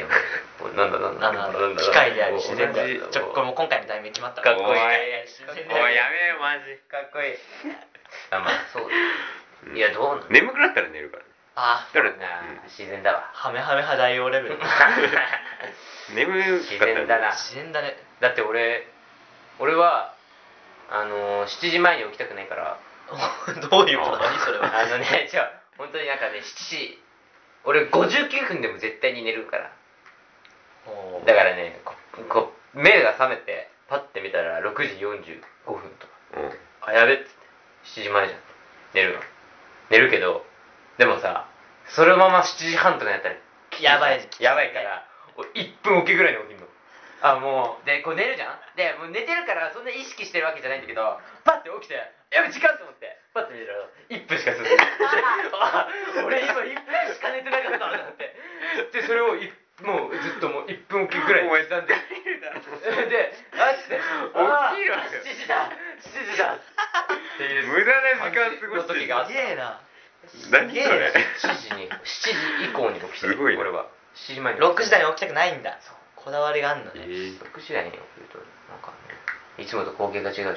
[0.77, 1.33] なんだなんだ。
[1.33, 1.83] なんだなんだ。
[1.83, 4.43] 機械であり自然であるおちょこれもう今回の題名決まった。
[4.43, 4.69] かっこいい。
[4.69, 6.77] おいやめよマジ。
[6.89, 7.35] かっこいい。
[8.31, 8.89] あまあそう
[9.69, 11.29] うん いやどうなの眠くなったら寝るからね。
[11.57, 12.61] あだから、あうん。
[12.65, 13.29] 自然だわ。
[13.33, 14.59] ハメハメ派大王レベル。
[16.15, 17.97] 眠かったら自然だな自然だね。
[18.21, 18.87] だって俺
[19.59, 20.15] 俺は
[20.91, 22.79] あのー、7時前に起きたくないから。
[23.71, 24.19] どういうこと？
[24.19, 24.79] 何それは。
[24.79, 27.03] あのねじゃあ本当になんかね7時
[27.69, 29.71] 俺59分でも絶対に寝るから。
[31.27, 31.93] だからねこ
[32.27, 35.13] こ目が覚めてパッて見たら6時45
[35.77, 36.13] 分とか。
[36.41, 36.53] うん。
[36.89, 37.25] あやべっつっ
[37.93, 38.41] て7時前じゃん。
[38.95, 39.21] 寝るの。
[39.91, 40.47] 寝るけど
[40.97, 41.47] でもさ
[41.93, 43.37] そのまま7時半とかになったら
[43.81, 45.05] やばいやばいから
[45.37, 46.67] 俺1分おきぐらいに起きるの。
[47.21, 47.87] あもう。
[47.87, 48.57] でこう寝るじゃん。
[48.77, 52.01] でもう寝てるからそんな意識してるわけじゃないんだけどパッて起きて
[52.33, 54.87] やべ時間と思ってパッて見たら1分しか進んでない。
[55.63, 55.87] あ
[56.27, 58.35] 俺今1分しか寝てなかったんだって。
[58.91, 59.47] でそれをい
[59.79, 61.45] もうずっともう1分おきぐらい。
[61.47, 61.95] に刻んで。
[63.07, 64.01] であっつって
[64.35, 65.71] あ起きろよ7時だ。
[66.03, 66.55] 7時だ。
[66.55, 66.59] っ
[67.39, 69.81] ていう無駄な時間過ごして時があったすげえな。
[70.51, 71.95] 何それ？7時に7
[72.59, 73.33] 時以降に起きてる。
[73.35, 73.61] すごいな。
[73.61, 73.87] 俺は。
[74.17, 75.79] 7時前に6時台に起きたくないんだ。
[76.17, 77.41] こだわりがあんのねえー。
[77.41, 80.57] 6時台に起きるとなんかねいつもと光景が違うじゃん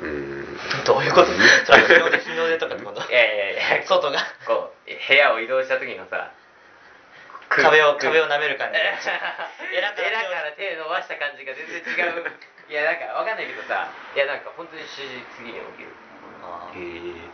[0.00, 0.84] うーん。
[0.84, 1.28] どういうこと？
[1.66, 4.18] それは日の出日の出とかってこといやいやいや外が。
[4.46, 6.32] こう部屋を移動した時のさ
[7.48, 8.06] 壁をく。
[8.06, 8.78] 壁を舐める感じ。
[8.78, 8.94] エ
[9.76, 12.24] エラからら手伸ばした感じが全然違う。
[12.70, 15.02] いやなんかわかんないけどさいやなんか本当に7時
[15.36, 15.90] 過ぎに起きる。
[16.46, 17.28] あへえ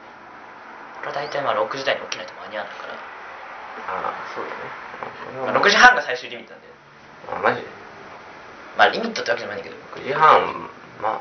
[1.03, 2.95] 俺は大体まあ6時台に起きないと間に合わないから。
[2.95, 5.53] ああそうだね。
[5.53, 6.73] まあ6時半が最終リミットなんだよ。
[7.37, 7.61] あマジ？
[7.61, 7.69] で
[8.79, 9.77] まあリミットってわけじゃないんだけど。
[10.01, 10.71] 9時半
[11.03, 11.21] ま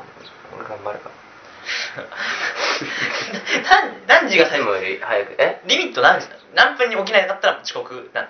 [0.56, 1.25] 俺頑張るか何
[4.06, 5.34] 何時が最後より早く？
[5.38, 5.60] え？
[5.66, 6.40] リミット何時なの？
[6.54, 8.28] 何分に起きなかったら遅刻なの？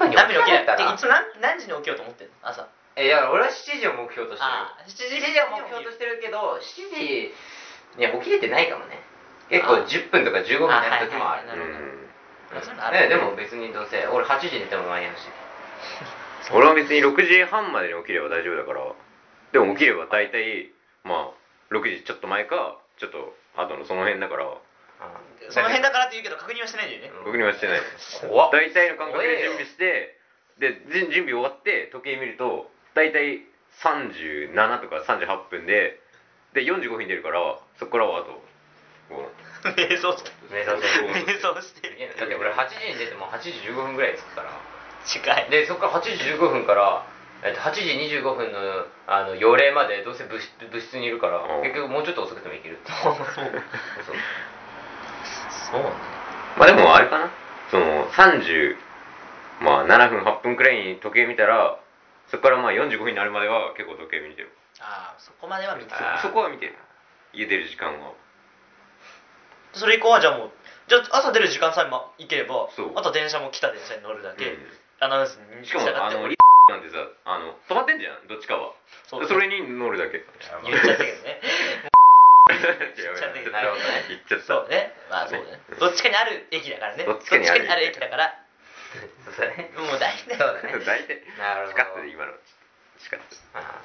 [0.00, 0.88] 何分に起きないたら？
[0.88, 2.32] でいつも何何時に起きようと思ってんの？
[2.42, 2.68] 朝。
[2.96, 4.50] えだから俺は7時を目標としてる。
[4.50, 7.32] あ7時7時を目標としてるけど7時
[7.98, 9.00] いや起きれてないかもね。
[9.50, 11.46] 結構あ10分とか15分になる時もある。
[11.46, 11.74] なるほど。
[11.74, 12.08] うん。
[12.52, 13.00] まあそういうのある。
[13.00, 15.28] ねでも別にどうせ俺8時に寝ても間に合うし。
[16.50, 18.80] 俺は別に6時半までに起きれば大丈夫だから。
[19.52, 20.70] でも起きれば大体
[21.04, 21.34] まあ
[21.70, 24.44] 6時ちょっと前かちょっと後のその辺だから。
[25.50, 27.18] その辺だからって言うけど確認はしてないんだよね。
[27.24, 27.80] 確認はしてない。
[28.28, 28.50] 怖っ。
[28.52, 30.18] 大体の感覚で準備して
[30.58, 33.46] でじ準備終わって時計見ると大体
[33.78, 36.00] 37とか38分で
[36.54, 38.42] で45分に出るからそこからはあと
[39.08, 39.38] こう
[39.74, 40.30] 瞑想して。
[40.50, 41.88] 目指せる瞑想して。
[41.88, 44.50] るだって俺8時に出ても8時15分ぐらい着くから。
[45.04, 45.50] 近い。
[45.50, 47.06] でそこから8時15分から、
[47.44, 47.80] えっと、8時
[48.18, 48.58] 25分の
[49.06, 51.62] あの予令までどうせ部室部室にいるから、うん。
[51.62, 53.14] 結局もうちょっと遅くてもいける そう。
[53.14, 53.24] そう。
[55.70, 55.90] そうね
[56.56, 57.30] まあでもあれかな。
[57.70, 58.76] その30
[59.60, 61.78] まあ7分8分くらいに時計見たら
[62.28, 64.52] そこからまあ45分になるまでは結構時計見てる。
[64.80, 66.22] ああそこまでは見てあー。
[66.22, 66.74] そこは見てる。
[67.32, 68.12] 家出る時間は。
[69.74, 70.50] それ以降はじゃあもう
[70.88, 72.92] じゃあ朝出る時間さえま行ければそう。
[72.96, 74.58] あと電車も来た電車に乗るだけ、うん。
[75.00, 76.00] アナウンスにしかも従って。
[76.00, 76.36] あのリ
[76.68, 78.72] なんてさあの止まってんじゃんどっちかは。
[79.08, 80.20] それに乗るだけ。
[80.64, 81.40] 言っちゃったけどね。
[82.48, 84.04] 言っちゃったけどなるほど ね。
[84.08, 84.44] 言っちゃった。
[84.46, 84.92] そうね。
[85.08, 85.60] まあそうね。
[85.80, 87.04] どっちかにある駅だからね。
[87.04, 87.84] どっちかにある。
[87.84, 88.36] 駅だから。
[89.24, 89.70] そうだね。
[89.76, 90.36] もう大体。
[90.36, 90.84] そうだね。
[90.84, 91.22] 大体。
[91.38, 91.70] なるほど。
[91.72, 92.32] しかったで今の。
[92.98, 93.20] しかっ
[93.54, 93.80] あ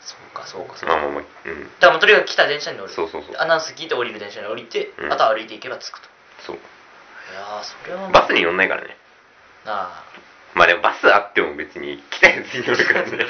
[0.00, 0.94] そうかそうかそうか。
[0.94, 1.64] たまあまあまあうん。
[1.64, 2.92] だからもうとにかく来た電車に乗る。
[2.92, 3.36] そうそうそう。
[3.38, 5.12] アナウンス聞いて降りる電車に降りて、うん。
[5.12, 6.08] あとは歩いていけば着くと。
[6.40, 6.56] そう。
[6.56, 6.58] い
[7.34, 8.96] やーそれはまあバスに乗んないからね。
[9.66, 10.04] あ
[10.56, 13.18] まあでもバスあっても別に来たやつに乗るからね。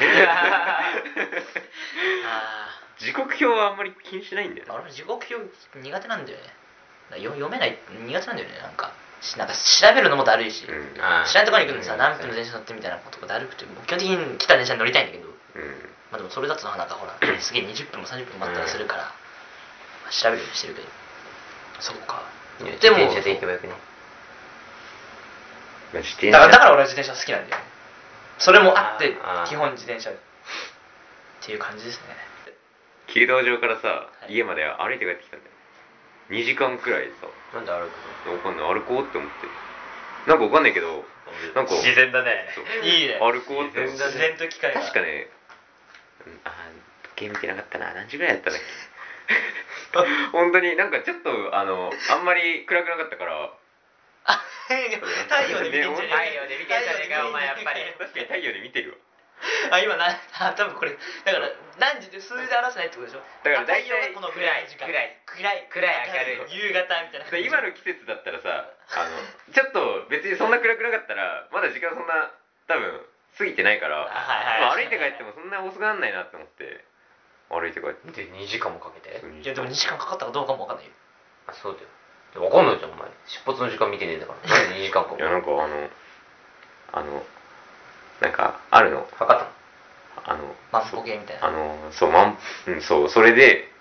[2.24, 4.72] あ時刻表はあんまり気にしないんだよね。
[4.72, 5.34] あ俺時刻表
[5.74, 6.44] 苦手なんだよね。
[7.20, 8.92] よ読めない苦手なんだよねなんか。
[9.20, 11.02] しなんか調べるのもだるいし、うん。
[11.02, 11.98] あ知らないところに行くのにさうん。
[11.98, 15.26] 何分の電車乗ってみたいなことがだるくてもう基本的に来た電車に乗りたいんだけど。
[15.26, 15.96] うん。
[16.12, 19.10] まあでもそれだとなんかほらすげえ20分も30分もあったりするから、ま
[20.06, 20.86] あ調べるようにしてるけど。
[21.80, 22.22] そうか。
[22.60, 23.74] でも自転車で行けばよくね
[25.92, 27.68] まあ自転車だからだから俺は自転車好きなんだよね。
[28.38, 30.14] それもあってあー基本自転車っ
[31.40, 32.16] ていう感じですね。
[33.14, 34.34] 弓道場からさ、い。
[34.34, 35.52] 家まで歩いて帰ってきたんだよ。
[36.30, 37.28] 2時間くらいさ。
[37.54, 37.88] なんで歩
[38.24, 38.74] くわかんない。
[38.74, 39.46] 歩こうって思って。
[40.28, 41.04] なんかわかんないけど
[41.54, 42.50] なんか自然だね。
[42.54, 42.64] そう。
[42.84, 43.18] いいね。
[43.20, 44.04] 歩こうって思って。
[44.04, 45.30] 自然と機会が確かね
[46.26, 46.52] うんあー
[47.16, 47.94] 時計見てなかったな。
[47.94, 48.66] 何時ぐらいやったんだっけ？
[50.32, 53.50] 本当になんかちょっとあのあんまり暗くなかったから
[54.26, 54.74] あ 太
[55.50, 57.82] 陽で見てんじゃね太陽で見てんじゃねえかお前やっぱり。
[57.98, 58.96] 確かに太陽で見てるわ。
[59.70, 60.06] あ今な
[60.40, 63.22] あ多分これだから何時って数字で表せないってことでしょ？
[63.44, 64.88] だから大体このぐらいの時間。
[64.88, 67.26] 暗い暗い暗い明るい夕方みたいな。
[67.30, 72.30] で今の季節だったらさあのちょっと別にそんな暗くなかったらまだ時間そんな
[72.66, 73.06] 多分
[73.38, 74.08] 過ぎてないから、
[74.72, 76.82] 歩いて帰ってもそんな遅くなんないなって思って
[77.50, 78.24] 歩いて帰って。
[78.24, 79.10] で2時間もかけて？
[79.10, 80.92] いやでも2時間かかったかどうかもわかんないよ。
[81.48, 81.88] あそうだよ
[82.36, 83.08] でも分かんないじゃんお前。
[83.24, 84.60] 出発の時間見てねえんだから。
[84.60, 85.88] なんで2時間かいやなんかあの
[86.92, 87.22] あの
[88.20, 89.08] なんかあるの。
[89.16, 89.56] 測ったの？
[90.28, 91.46] あの万歩計みたいな。
[91.48, 93.72] あのそうまんうんそうそれで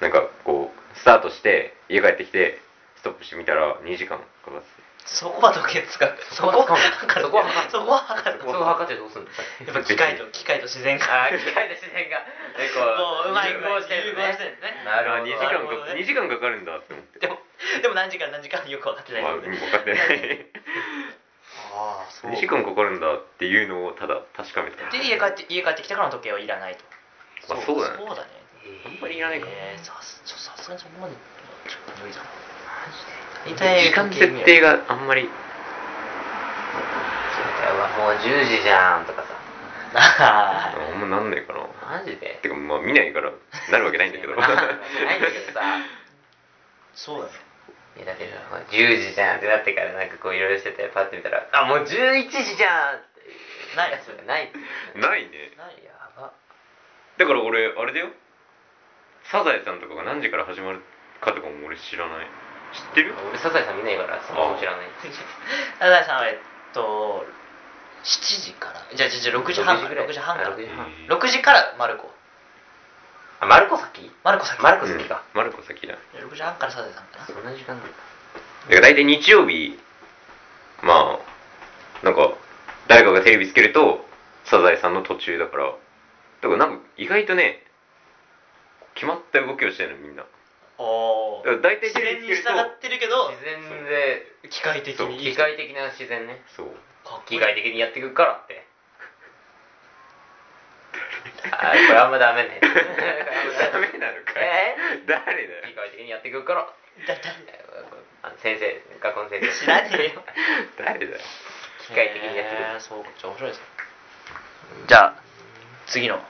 [0.00, 2.60] なんかこうスタートして家帰ってきて
[2.96, 4.66] ストップしてみたら2時間かかって
[5.08, 7.26] そこは時計使うそこは測る。
[7.26, 7.70] そこは測る。
[7.72, 8.40] そこは測る。
[8.44, 9.28] そこ測ってどうすんの
[9.64, 11.04] やっぱ機械と機械と自然が。
[11.32, 12.20] 機械で自然が。
[12.60, 12.80] でこ
[13.24, 13.52] もううまい。
[13.52, 17.18] 融合してる融合してるねなるほどあ2時間かなるほどね2時間かかるんだって思って。
[17.20, 17.38] でも
[17.82, 19.22] でも何時間何時間よく分かってない。
[19.22, 20.46] まあ、うん分かってない。
[21.72, 22.30] ああそう。
[22.32, 24.90] 2時間かかるんだっていうのをただ確かめた。
[24.90, 26.84] で家帰って家帰ってきてからの時計はいらないと。
[27.48, 27.96] まあそうだね。
[27.96, 28.28] そうだね。
[28.84, 31.14] あんまりいらないかえーさすがにそこまで
[31.66, 32.28] ちょっと無理だな
[33.46, 35.22] 時間設定があんまり。
[35.22, 35.26] う
[37.78, 39.28] わもう10時じゃんとかさ。
[39.94, 41.60] ああんまなんないかな。
[42.00, 42.38] マジで？
[42.42, 43.32] てかまあ見ないから
[43.70, 44.34] なるわけないんだけど。
[44.36, 44.60] ないんだ
[45.30, 45.60] けどさ。
[46.94, 47.32] そうだね
[47.96, 48.36] いやだってさ
[48.70, 54.52] 10時じゃんってなってからなんかこういろいろしててパッて見たらあもう11時じゃんってないやつがない。
[54.94, 55.50] ないね。
[55.56, 55.78] ない。
[55.84, 56.32] やば。
[57.18, 58.08] だから俺あれだよ。
[59.30, 60.80] サザエさんとかが何時から始まる
[61.20, 62.26] かとかも俺知らない
[62.72, 63.14] 知ってる？
[63.30, 64.86] 俺サザエさん見ないからそこも知らない。
[65.78, 66.38] サザエさんはえっ
[66.74, 67.24] と
[68.04, 68.82] 7時から。
[68.94, 70.06] じゃあじゃあじゃあ6時半からぐらい。
[70.08, 70.42] 6時半か。
[70.42, 70.86] らあ6時半。
[70.86, 71.16] えー。
[71.18, 72.10] 6時からマルコ
[73.40, 74.10] あマルコ先？
[74.24, 74.60] マルコ先。
[74.62, 75.22] マルコ先か。
[75.34, 75.38] うん。
[75.38, 75.94] マルコ先だ。
[75.94, 77.24] だ6時半からサザエさんかな。
[77.26, 77.88] そんな時間なんだ。
[77.88, 77.94] か
[78.74, 79.78] ら大体日曜日
[80.82, 81.18] ま
[82.02, 82.32] あなんか
[82.86, 84.06] 誰かがテレビつけると
[84.44, 85.64] サザエさんの途中だから。
[85.66, 87.64] だからなんか意外とね
[88.94, 90.24] 決まった動きをしてるのみんな
[90.78, 96.42] おだから大体自然に従ってるけど自然で機械的に機械的な自然ね。
[96.56, 96.70] そう。
[97.26, 98.66] 機械的にやっていくからって。
[101.50, 102.60] あーこれあんまダメね。
[102.62, 104.44] ダメなのかい。
[104.44, 104.76] え？
[105.06, 105.66] 誰だよ。
[105.66, 106.66] 機械的にやっていくから。
[107.06, 107.20] だだ。
[108.22, 109.52] あの先生学校の先生。
[109.52, 110.24] 知らねえよ。
[110.78, 111.20] 誰だよ。
[111.88, 113.66] 機械的にやってくそうかじゃあ面白いですね
[114.86, 115.14] じゃあ
[115.86, 116.22] 次の。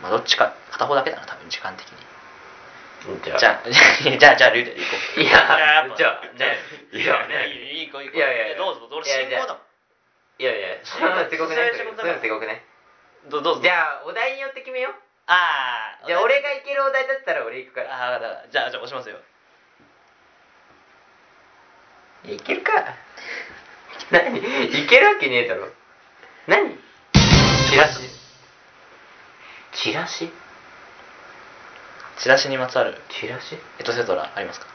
[0.00, 2.11] まあどっちか片方だけだな多分時間的に
[3.24, 3.38] じゃあ。
[3.38, 3.68] じゃあ
[4.18, 5.20] じゃあじゃあルーで行こう。
[5.20, 6.58] いややっぱじゃあね。
[6.92, 7.48] いやね。
[7.48, 8.16] いい子いい子。
[8.16, 9.10] いやいやどうぞどうぞ。
[9.10, 9.62] いや俺進行だもん。
[10.38, 12.64] いやいやそんなのすごくねそれはそういうのすごくね。
[13.26, 13.62] どどうぞ。
[13.62, 14.94] じゃあお題によって決めよう。
[15.26, 17.94] ああじゃあ俺がいけるお題だったら俺行くから。
[17.94, 19.18] ああじゃあじゃあ押しますよ。
[22.24, 22.72] いけるか。
[24.10, 24.38] 何？
[24.38, 25.68] いけるわけねえだろ。
[26.46, 26.78] 何？
[27.68, 28.08] チラシ。
[29.72, 30.30] チラシ？
[32.22, 32.94] チラシにまつわる？
[33.20, 33.56] チラシ？
[33.80, 34.66] エトセトラありますか？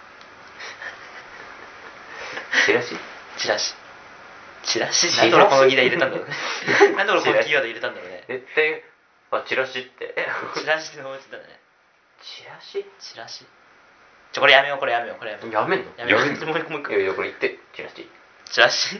[2.66, 2.90] チラシ？
[3.38, 3.74] チラシ。
[4.66, 5.10] チラシ？
[5.10, 5.18] チラシ？
[5.18, 6.36] なんで俺この議題入れたんだろうね。
[6.98, 8.26] なんで俺このキーワード入れたんだろうね。
[8.28, 8.84] 絶対
[9.32, 10.28] あチラシって？
[10.60, 11.44] チラシの思いついたね。
[12.22, 12.86] チラシ？
[13.00, 13.46] チラシ。
[14.34, 15.54] ちょこれやめようこれやめようこれやめよう。
[15.54, 15.92] やめんの？
[15.96, 16.22] やめよう。
[16.46, 16.92] もう一個もう一個。
[16.92, 17.58] いやいやこれ言って。
[17.74, 18.10] チラシ。
[18.52, 19.00] チラシ？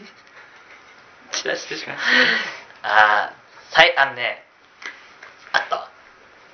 [1.32, 1.96] チラシでしかあ
[2.80, 4.42] あさいあのね
[5.52, 5.90] あったわ。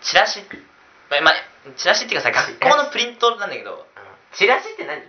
[0.03, 0.43] チラシ
[1.21, 1.35] まあ、
[1.67, 3.87] まあ、チラシっていうかさ学校のプリントなんだけど。
[4.33, 5.03] チラシって何？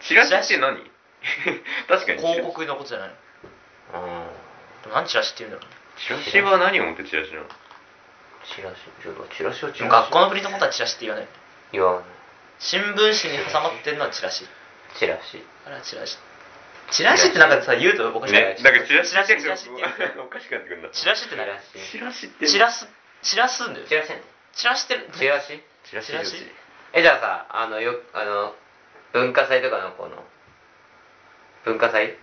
[0.00, 0.78] チラシって何？
[1.88, 2.18] 確かに。
[2.18, 3.08] 広告のことじゃない
[3.94, 4.02] の。
[4.86, 4.92] うん。
[4.92, 6.40] 何チラシって言うんだろチラシ？
[6.42, 7.46] は何をもってチラシなの？
[8.44, 8.76] チラシ？
[9.02, 10.10] ちょっとチラシはチうラシ？
[10.10, 11.28] 学校のプリントのことはチラシって言わない？
[11.72, 12.02] 言わない
[12.58, 14.46] 新聞紙に挟まってるのはチラシ。
[14.98, 15.44] チラシ。
[15.66, 16.18] あれはチラシ。
[16.90, 18.34] チラシってなんかさ言うとおかしい？
[18.34, 21.46] ねだからチラシチラシチラシって言うおかしくなってくるんだチラシって何
[21.90, 22.46] チラシって。
[22.48, 22.88] チラス
[23.22, 23.86] チラスんだよ。
[23.86, 24.22] チラシやね
[24.54, 25.08] チラシってる。
[25.18, 25.60] チラシ？
[25.88, 26.36] チラシチラシ？
[26.94, 28.54] えじゃあさあのよあの
[29.12, 30.22] 文化祭とかのこの
[31.64, 32.08] 文化祭？
[32.08, 32.16] よ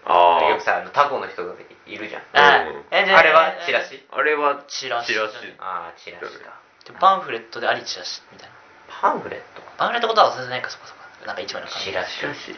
[0.57, 1.53] くさあのタコの人が
[1.88, 2.23] いるじゃん。
[2.34, 2.86] あうん。
[2.91, 4.05] えじゃあれはチラシ？
[4.11, 5.13] あれはチラシ。
[5.13, 5.36] チラシ。
[5.59, 6.59] ああチラシか。
[6.86, 8.55] でパンフレットでありチラシみたいな。
[9.01, 9.61] パンフレット？
[9.77, 10.99] パンフレットことは忘れてないかそこそこ。
[11.25, 11.86] なんか一枚の紙。
[11.86, 12.19] チラシ。
[12.19, 12.55] チラシ。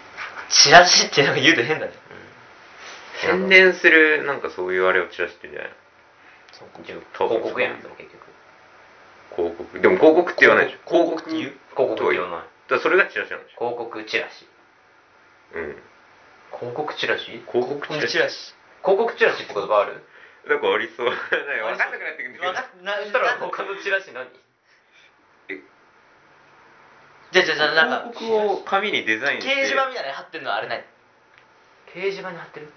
[0.50, 1.94] チラシってなんか言うと変だね。
[3.22, 5.74] 宣伝するなんかそういうあれをチラシって言うんじゃない
[6.88, 8.31] じゃあそう広告やん結局
[9.36, 9.80] 広告。
[9.80, 10.90] でも広告って言わないでしょ。
[10.90, 11.56] 広告って言う？
[11.76, 12.48] 広告って言わない。
[12.70, 14.46] だそれがチラシなんでし広告チラシ。
[15.56, 15.76] ょうん。
[16.52, 17.44] 広告チラシ？
[17.52, 18.56] 広告チラシ。
[18.84, 20.04] 広告チラシって言葉ある？
[20.48, 21.10] なんかありそう。
[21.10, 22.38] 分かんなくなってくる。
[22.38, 24.26] んだけどそしたら他のチラシ何？
[27.32, 29.54] じゃあじゃあじゃあなんか広告を紙にデザインして。
[29.54, 30.86] 掲示板みたいなの貼ってるのはあれない？
[31.94, 32.74] 掲示板に貼ってる？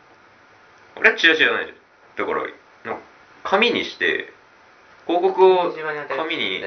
[0.96, 2.26] 俺はチラシじゃないじゃん。
[2.28, 2.46] だから
[2.84, 3.02] なんか
[3.44, 4.32] 紙にして
[5.06, 6.60] 広告を紙に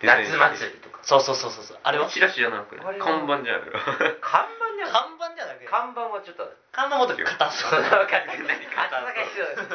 [0.00, 0.98] 夏祭りとか。
[1.02, 1.64] そうそうそうそう。
[1.64, 2.08] そうあれは？
[2.08, 3.66] チラシじゃなく看板じゃない？
[3.66, 3.72] の
[4.20, 6.48] 看板じゃん看板じゃなくて看板はちょっと。
[6.72, 9.68] 看板もっと硬そう分かってる何肩が必要です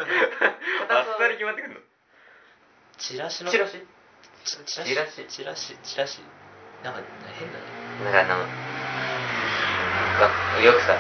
[0.90, 1.80] あっさり決まってくるの？
[2.98, 3.52] チラシの？
[3.52, 3.86] チラシ？
[4.66, 5.26] チラシ？
[5.28, 5.78] チラシ。
[5.84, 6.22] チラシ？
[6.84, 7.02] なんか
[7.38, 7.66] 変だね。
[8.04, 8.48] なんかあの
[10.58, 10.98] がよくさ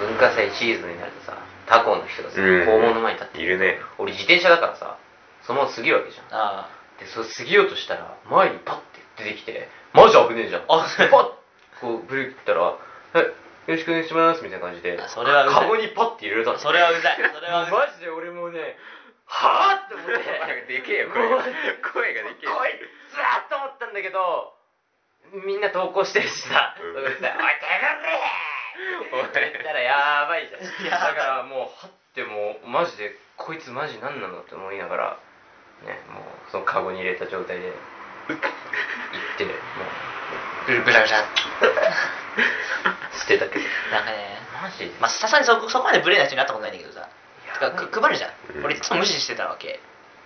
[0.00, 1.36] 文化祭シーズンになるとさ
[1.66, 2.66] 他校の人がさうん。
[2.66, 3.78] 校門の前に立っているね。
[3.98, 4.96] 俺自転車だからさ
[5.50, 6.26] そのまま過ぎるわけじゃん。
[6.30, 6.70] あ
[7.02, 8.76] でそれ過ぎようとしたら前にパッ
[9.18, 10.70] て出てきてマジ危ねえじゃん。
[10.70, 11.26] あで パッ
[11.82, 12.78] こうブレーキ切ったら「は
[13.16, 13.34] いよ
[13.66, 15.62] ろしくお願いします」みたいな感じであそれはうざい。
[15.62, 17.16] カゴにパッて入れたのそれはうざい。
[17.34, 17.72] それはうざい。
[17.74, 18.78] マジで俺もうね
[19.26, 20.12] はぁって思って。
[20.70, 21.42] でけえよ声が。
[21.92, 22.48] 声がでけえ。
[22.48, 22.70] こい
[23.10, 24.54] つらと思ったんだけど
[25.32, 27.00] みんな投稿してるしさ、おい手
[29.18, 30.60] おい振れ!」言ったらやばいじゃん。
[30.90, 35.18] だからもうはってもうマジでこいつマジ何なのって思いながら
[35.86, 37.72] ねもうそのカゴに入れた状態で
[38.28, 38.38] 行っ
[39.38, 39.54] てもう
[40.66, 41.24] ぐるぐらぐら
[43.20, 43.64] 捨てたけど。
[43.90, 44.90] なんかねマジで。
[45.00, 47.08] まあさすがにそこそこまでブレない人になったことないんだけどさ。
[47.54, 48.64] てかく配るじゃん、うん。
[48.64, 49.80] 俺いつも無視してたわけ。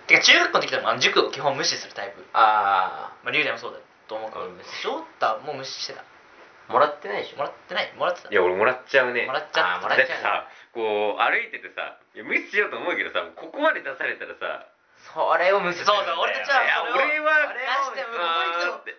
[0.07, 2.23] てか中学校の時でもあの塾を基本無視するタイプ。
[2.33, 4.45] あまあ龍大もそうだと思うけど。
[4.45, 4.59] うん。
[4.83, 6.01] 翔太も無視してた。
[6.01, 7.37] あもらってないでしょ。
[7.37, 7.93] もらってない。
[7.97, 8.29] もらってた。
[8.29, 9.25] いや俺もらっちゃうね。
[9.25, 9.75] もらっちゃった。
[9.75, 14.67] あーもらっちゃうだってさこう歩いててさいや無視しようと思うけどさここまで出されたらさ
[15.15, 17.63] それを無視するそうそう俺たちはいやそれを俺は出
[17.95, 18.19] しても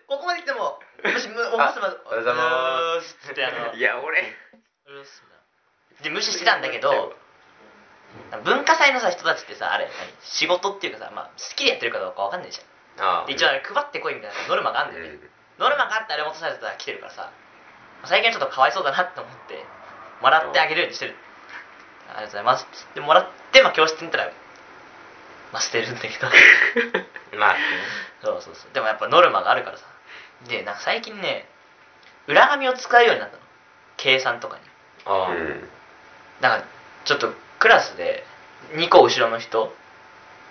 [0.09, 3.13] ここまで来てもここまで来ても無視むおあむすまおはようございます。
[3.21, 4.25] つってあのいや俺。
[6.01, 7.13] で無視してたんだけど
[8.41, 9.93] 文化祭のさ人たちってさあれ何？
[10.25, 13.29] 仕事っていうかさ、まあ、好きでやってるかどうかわかんないじゃん。
[13.29, 15.21] 一応あれ配ってこいみたいなノルマがあるんだよね、
[15.61, 17.29] ノルマがあってあれ持たされたら来てるからさ
[18.05, 19.61] 最近はちょっとかわいそうだなって思って
[20.21, 21.13] もらってあげるようにしてる。
[22.09, 22.65] ありがとうございます。
[22.65, 24.31] っつってもらって、まあ、教室に行ったら
[25.51, 26.27] まあ捨てるんだけど。
[27.37, 27.59] まあね。
[28.23, 28.73] そうそうそう。
[28.73, 29.85] でもやっぱノルマがあるからさ。
[30.47, 31.47] でなんか最近ね
[32.27, 33.41] 裏紙を使うようになったの。
[33.97, 34.61] 計算とかに。
[35.05, 35.29] ああ。
[35.29, 35.69] うん。
[36.41, 36.63] だから
[37.05, 38.25] ちょっとクラスで
[38.73, 39.73] 2個後ろの人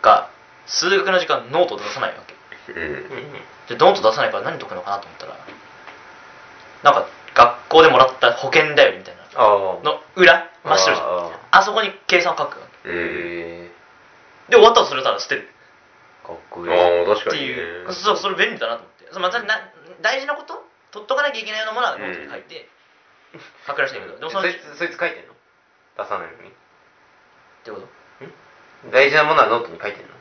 [0.02, 0.30] が
[0.66, 2.72] 数学の時間ノートを出さないわけ。
[2.72, 3.32] うん。
[3.68, 5.38] でノート出さないから何解くのかなと思ったら
[6.82, 9.22] なんか学校でもらった保健だよりみたいな。
[9.36, 9.84] ああ。
[9.84, 11.06] の裏真っ白じゃん。
[11.08, 11.62] ああ。
[11.62, 12.88] そこに計算を書くわけ。
[12.88, 12.96] うん。
[12.96, 13.00] へ
[13.52, 13.55] え
[14.48, 15.48] で終わったらそれたら捨てる。
[16.24, 16.72] かっこいい。
[16.72, 17.48] ああ確ってかにね。
[17.48, 17.92] いう。
[17.92, 19.12] そうそれ便利だなと思って。
[19.12, 19.72] そうまたな
[20.02, 22.68] 大事なこと取っとかなきゃいけないようなものはノートに書いて
[23.66, 25.34] 書くらしいんだけどでもそのそいつそいつ書いてんの？
[25.98, 26.50] 出さないのに？
[26.50, 26.52] っ
[27.64, 27.88] てこと？
[28.90, 30.14] 大事なものはノートに書いてんの？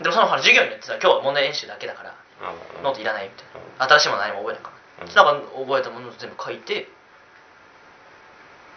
[0.00, 3.46] でもそのほら授業によってさ今日は問題演習だけだからあノートいらないみたい
[3.78, 3.86] な。
[4.00, 5.12] 新しいもの何も覚えないから、うん。
[5.12, 6.88] なんか覚えたものを全部書いて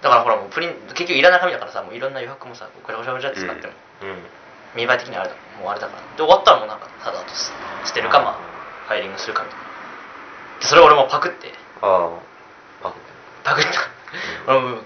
[0.01, 3.73] だからほらもうプリント結局いらない紙だからさもういろんな余白もさこうぐらぐらぐらって使っても、
[4.03, 4.17] うん
[4.75, 6.01] 見栄え的にあれだもうあれだから。
[6.01, 7.33] で終わったらもうなんかただと
[7.85, 8.39] 捨てるかまあ
[8.87, 9.65] ファイリングするかみたいな。
[10.59, 11.53] でそれを俺もパクって。
[11.81, 12.19] ああ
[12.83, 13.09] パクって。
[13.43, 14.51] パクった。
[14.51, 14.83] 俺も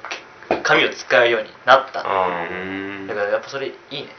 [0.64, 4.10] 紙を使うようになったんからやっぱそれいいね。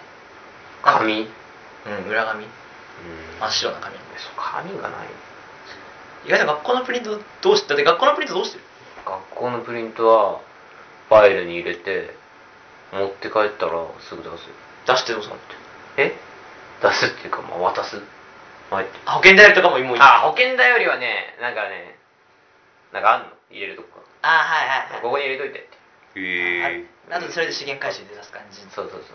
[0.82, 2.10] あ紙うんうん。
[2.10, 2.46] 裏紙
[3.40, 3.96] 真っ白な紙
[4.36, 5.08] 紙がない。
[6.26, 8.64] 意外と学校のプリントどうしてだって学校のプリントどうしてる？
[9.06, 10.40] 学校のプリントは
[11.08, 12.14] ファイルに入れて
[12.92, 14.54] 持って帰ったらすぐ出すよ。
[14.86, 15.40] 出してどうするの？
[15.40, 15.54] って
[15.96, 16.12] え？
[16.82, 17.96] 出すっていうかまあ渡す？
[18.70, 18.86] はい。
[19.06, 20.00] 保険代理とかももういい。
[20.00, 21.96] あ保険代よりはねなんかね
[22.92, 23.26] なんかあんの？
[23.50, 23.88] 入れるとこ
[24.22, 24.92] あはいはいはい。
[24.94, 25.68] がここに入れといてって。
[26.20, 26.84] へえ。
[27.10, 28.60] ああとそれで資源回収で出す感じ。
[28.70, 29.12] そうそうそうそう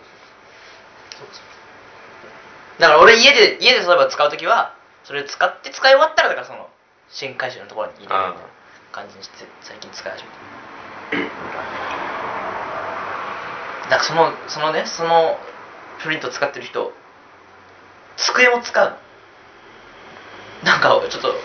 [1.17, 1.28] そう。
[2.82, 6.67] だから俺家で家で例えば使う時はそれ使って使い終わったらだからその
[7.09, 8.49] 新回収のところに入れるみたいな
[8.91, 10.36] 感じにして最近使い始めた。
[13.89, 15.39] だからそのそのねその
[16.06, 16.93] プリント使ってる人
[18.18, 18.97] 机も使うの。
[20.64, 21.36] なんかちょっと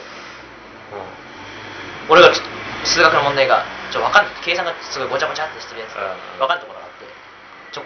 [2.09, 5.95] 俺がちょっと数学の問題がちょっと分かんない計算がすごいごちゃごちゃってしてるやつ。
[5.95, 6.39] がうん。
[6.39, 7.05] 分かるところがあって
[7.73, 7.83] 「ちょ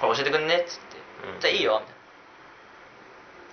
[0.00, 0.96] これ教えてくんね」っつって。
[1.34, 2.02] うん「じゃあいいよ」みたいな。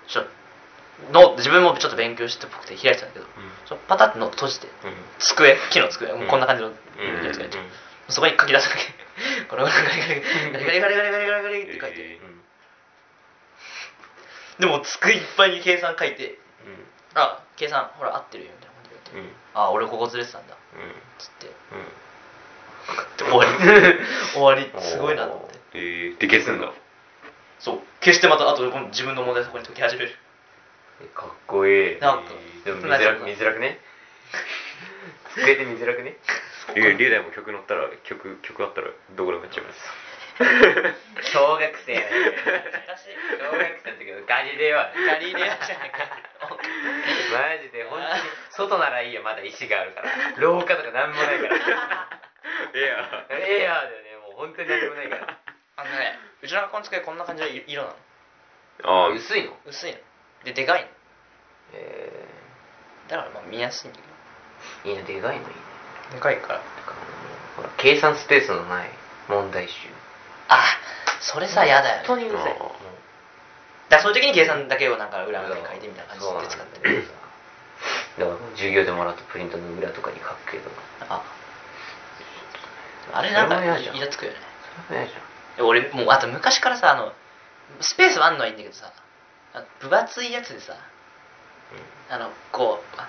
[0.09, 3.25] ちょ自分もちょっと勉強してっぽくて開いてたんだけど、
[3.65, 4.67] ちょパタッとノート閉じて。
[4.67, 4.93] うん。
[5.19, 6.27] 机木の机、ん。
[6.27, 7.25] こんな感じのうん。
[7.25, 7.57] やつがいて、
[8.09, 8.81] そこに書き出すだけ。
[9.47, 9.89] これガリガリ
[10.51, 12.19] ガリガリガリガリガリガリガリって書いて、え
[14.59, 16.37] でも机いっぱいに計算書いて
[17.15, 20.55] 「あ計算ほら合ってるよ」みたいなこと言われて「あ俺ここずれてたんだ」
[21.17, 21.47] つって。
[23.17, 23.51] で終わり。
[24.33, 24.71] 終わり。
[24.81, 26.71] すごいなと思ってえー、で消すんだ。
[27.59, 27.79] そう。
[28.01, 30.15] 消してまたあと自分の問題そこに解き始める。
[31.13, 31.99] かっこいい。
[31.99, 32.31] なんか
[32.65, 33.79] でも見づらく見づらくね。
[35.35, 36.17] 机で見づらくね。
[36.75, 39.79] えー、龍大も曲乗ったら曲曲あったらどこでもやっちゃいます
[40.39, 42.07] 小学生の時
[43.35, 46.07] 小学生の時のガリレオはガリレオじゃないか
[46.39, 48.21] マジで本当に
[48.51, 50.09] 外ならいいよまだ石があるから。
[50.37, 51.55] 廊下とかなんもないから。
[51.55, 53.25] いや。
[53.29, 55.37] エアーだよねもう本当に何もないから。
[55.75, 57.95] あのねうちの学校の机こんな感じの色なの。
[58.83, 59.09] ああ。
[59.09, 59.57] 薄いの？
[59.65, 59.97] 薄いの。
[60.45, 60.87] ででかいの。
[61.73, 62.25] え
[63.09, 65.55] だからまあ見やすいんだけー、いいなでかいのいいね。
[66.11, 66.61] どでかいから。
[67.57, 68.89] ほら計算スペースのない
[69.27, 69.89] 問題集
[70.49, 70.65] あ
[71.21, 72.07] それさ嫌だよね。
[72.07, 72.57] 本当にうるさい
[73.89, 77.07] だそういう時に計算だけをなんか裏に書いてみたいな感じで使ってる
[78.19, 80.69] だから授業でもらったプリントの裏とかに書くけど。
[81.09, 81.23] あ。
[83.13, 84.37] あれなんかイラつくよね。
[84.87, 85.17] それは嫌じ
[85.57, 87.13] で俺もうあと昔からさあの
[87.81, 88.93] スペースはあんのはいいんだけどさ
[89.53, 90.75] あ分厚いやつでさ
[92.09, 93.07] あのこう真ん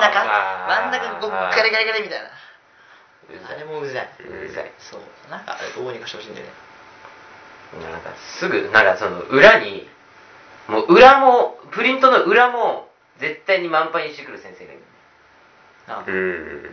[0.00, 0.24] 中？
[0.68, 2.30] 真ん中がこうガリガリガリみたいな。
[3.48, 4.08] あれもうざい。
[4.20, 4.72] うざい。
[4.78, 5.00] そう。
[5.30, 6.52] なんかあれどうにかしてほしいんだよね
[7.82, 9.88] なんかすぐなんかその裏に
[10.68, 14.82] もう裏もプリントの裏も絶対に満杯にしてくる先生がいる。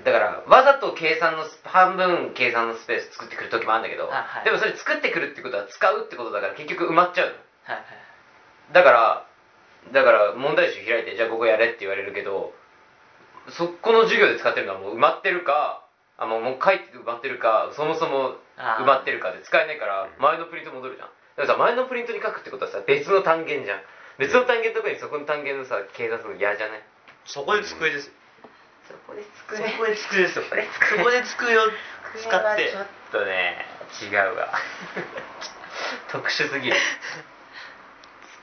[0.06, 4.46] だからわざと計算のス半分計算のスペース作ってくる時もあるんだけど、あはい。
[4.46, 7.34] でもそれ作ってくるってことは使うってことだから結局埋まっちゃうの。
[7.34, 7.86] はいはい。
[8.74, 9.26] だから
[9.92, 12.54] だから問題集開いてじゃあここやれって言われるけど
[13.50, 15.81] そこの授業で使ってるのはもう埋まってるか
[16.22, 18.84] あもうもう書いて埋まってるかそもそもあー。
[18.84, 21.10] 埋まってるかで使えないから前のプリント戻るじゃん。
[21.10, 23.82] だからさ前のプリントに書くってことはさ別の単元じゃん。
[24.20, 26.84] 別の単元のとこにそこの単元のさ計算するの嫌じゃない？
[27.26, 28.08] そこで机です。
[28.08, 28.14] よ
[28.88, 29.46] そこでそ
[29.80, 30.46] こで机ですよ。
[30.46, 31.62] これそこで机を
[32.22, 32.70] 使って。
[32.70, 33.66] ちょっとね
[34.02, 34.54] 違うわ。
[36.12, 36.76] 特殊すぎる。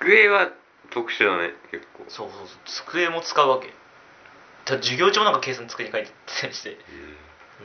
[0.00, 0.50] 机は
[0.90, 2.04] 特殊だね結構。
[2.08, 2.58] そうそうそう。
[2.66, 3.68] 机も使うわけ。
[4.64, 6.10] だ授業中もなんか計算机に書いて
[6.40, 6.76] たりして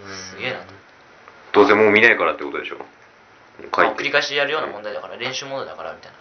[0.08, 0.74] すげえなと。
[1.54, 2.78] どうせもう見ないからってことでしょ。
[3.62, 6.18] 書繰り返しやるような問題だから練習問題だからみたいな。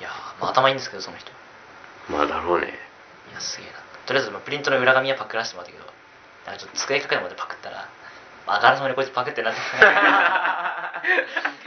[0.00, 1.30] いやーまあ頭いいんですけどその人。
[1.30, 1.34] い
[2.10, 2.74] まあだろうね。
[3.32, 3.78] やすげえな。
[4.06, 5.90] とりあえずまあプリントの裏紙はパクらせてもらったけど
[6.46, 7.88] なんかちょっと机書くのまでパクったら、
[8.46, 9.60] まあ、あからさまにこいつパクってなって。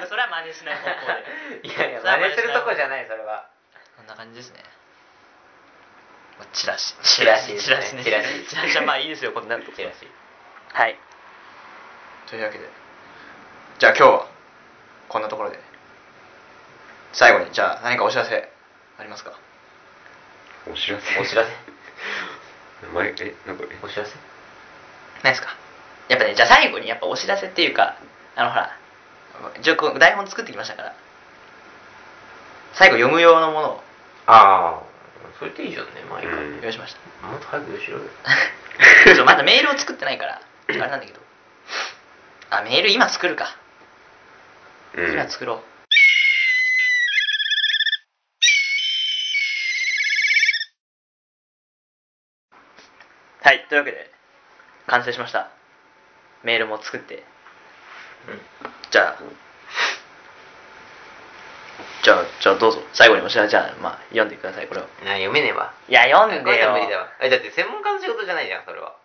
[0.07, 0.89] それは真似しない方向
[1.63, 1.67] で。
[1.67, 3.47] いやいや真似するとこじゃないそれは。
[3.97, 4.63] こんな感じですね。
[6.37, 6.93] まあチラシ。
[7.01, 8.03] チラシチラシね。
[8.03, 8.21] チラ
[8.69, 10.07] シはまあいいですよこんなのチラシ。
[10.73, 10.99] はい
[12.29, 12.69] というわけで。
[13.79, 14.27] じゃあ今日は
[15.09, 15.59] こんなところで。
[17.13, 18.51] 最後にじゃあ何かお知らせ
[18.99, 19.33] ありますか？
[20.67, 21.19] お知らせ？
[21.19, 21.51] お知らせ？
[22.93, 23.77] 前えなんかえ？
[23.83, 24.11] お知らせ？
[25.23, 25.55] ないですか？
[26.09, 27.97] やっぱねじゃあ最後にやっぱお知らせっていうか
[28.35, 28.71] あのほら
[29.99, 30.95] 台本作ってきましたから。
[32.73, 33.83] 最後読む用のものを。
[34.27, 34.83] ああ
[35.39, 36.61] それっていいじゃんね毎回、うん。
[36.61, 37.27] 用意しました。
[37.27, 38.03] もっと早く用意しろよ。
[39.25, 41.21] まだメールを作ってないからあれなんだけど
[42.49, 43.57] あメール今作るか、
[44.95, 45.13] うん。
[45.13, 45.59] 今作ろう。
[53.41, 54.09] はいというわけで
[54.87, 55.51] 完成しました。
[56.43, 57.23] メールも作って。
[58.91, 59.17] じゃあ
[62.03, 62.79] じゃあじゃあどうぞ。
[62.93, 64.83] 最後にお知らせじゃあまあ読んでくださいこれを。
[65.03, 65.73] な読めねえわ。
[65.89, 66.69] いや読んこれでよ。
[66.69, 67.07] は無理だわ。
[67.21, 68.95] えだって専門家の仕事じゃないじゃんそれは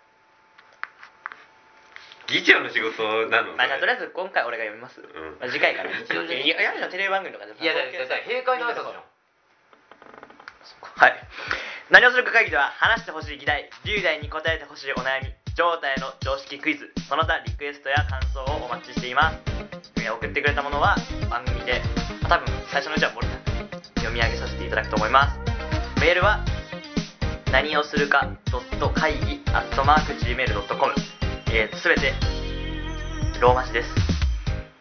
[2.31, 3.53] 議長の仕事なの？
[3.59, 5.05] まあじゃあとりあええず今回俺が読みます、ん。
[5.43, 9.05] まあ、次回から日曜日いやいやいやテレビ番組とかでいやだってだって閉会の挨拶じゃんは
[11.09, 11.15] い
[11.91, 19.39] 何をするか会議では話してほしい議題10代に答えてほしいお悩み状態の常識クイズその他リクエストや感想をお待ちしています
[19.99, 20.95] えー送ってくれたものは
[21.29, 21.83] 番組で、
[22.23, 25.37] まあ多分最初のうちは森田君に読み上げさせていただくと思います
[26.01, 26.45] メールは
[27.51, 28.29] 何をするか
[28.95, 30.95] 会議 Gmail.com
[31.53, 32.13] えー、すべて
[33.41, 33.89] ローマ字です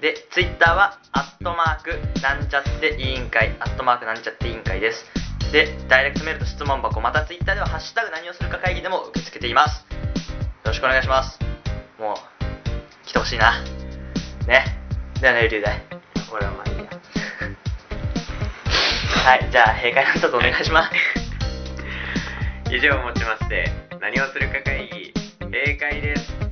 [0.02, 5.04] で、ツイッターは、アットマーク、なんちゃって委員会、アットマークなんちゃって委員会です。
[5.52, 9.86] で、ダイレクトメールと質問箱、またツイッターでは、ハッシュタグ何をするか会議でも受け付けています。
[9.92, 9.98] よ
[10.64, 11.38] ろしくお願いします。
[12.00, 12.18] もう、
[13.06, 13.62] 来てほしいな。
[14.48, 14.64] ね。
[15.20, 15.82] ではね、龍大。
[16.32, 16.84] 俺はまあいいや
[19.26, 20.92] はい、じゃあ、閉会の一つお願いします。
[22.72, 26.49] 以上をもちまして何をするか会議閉会です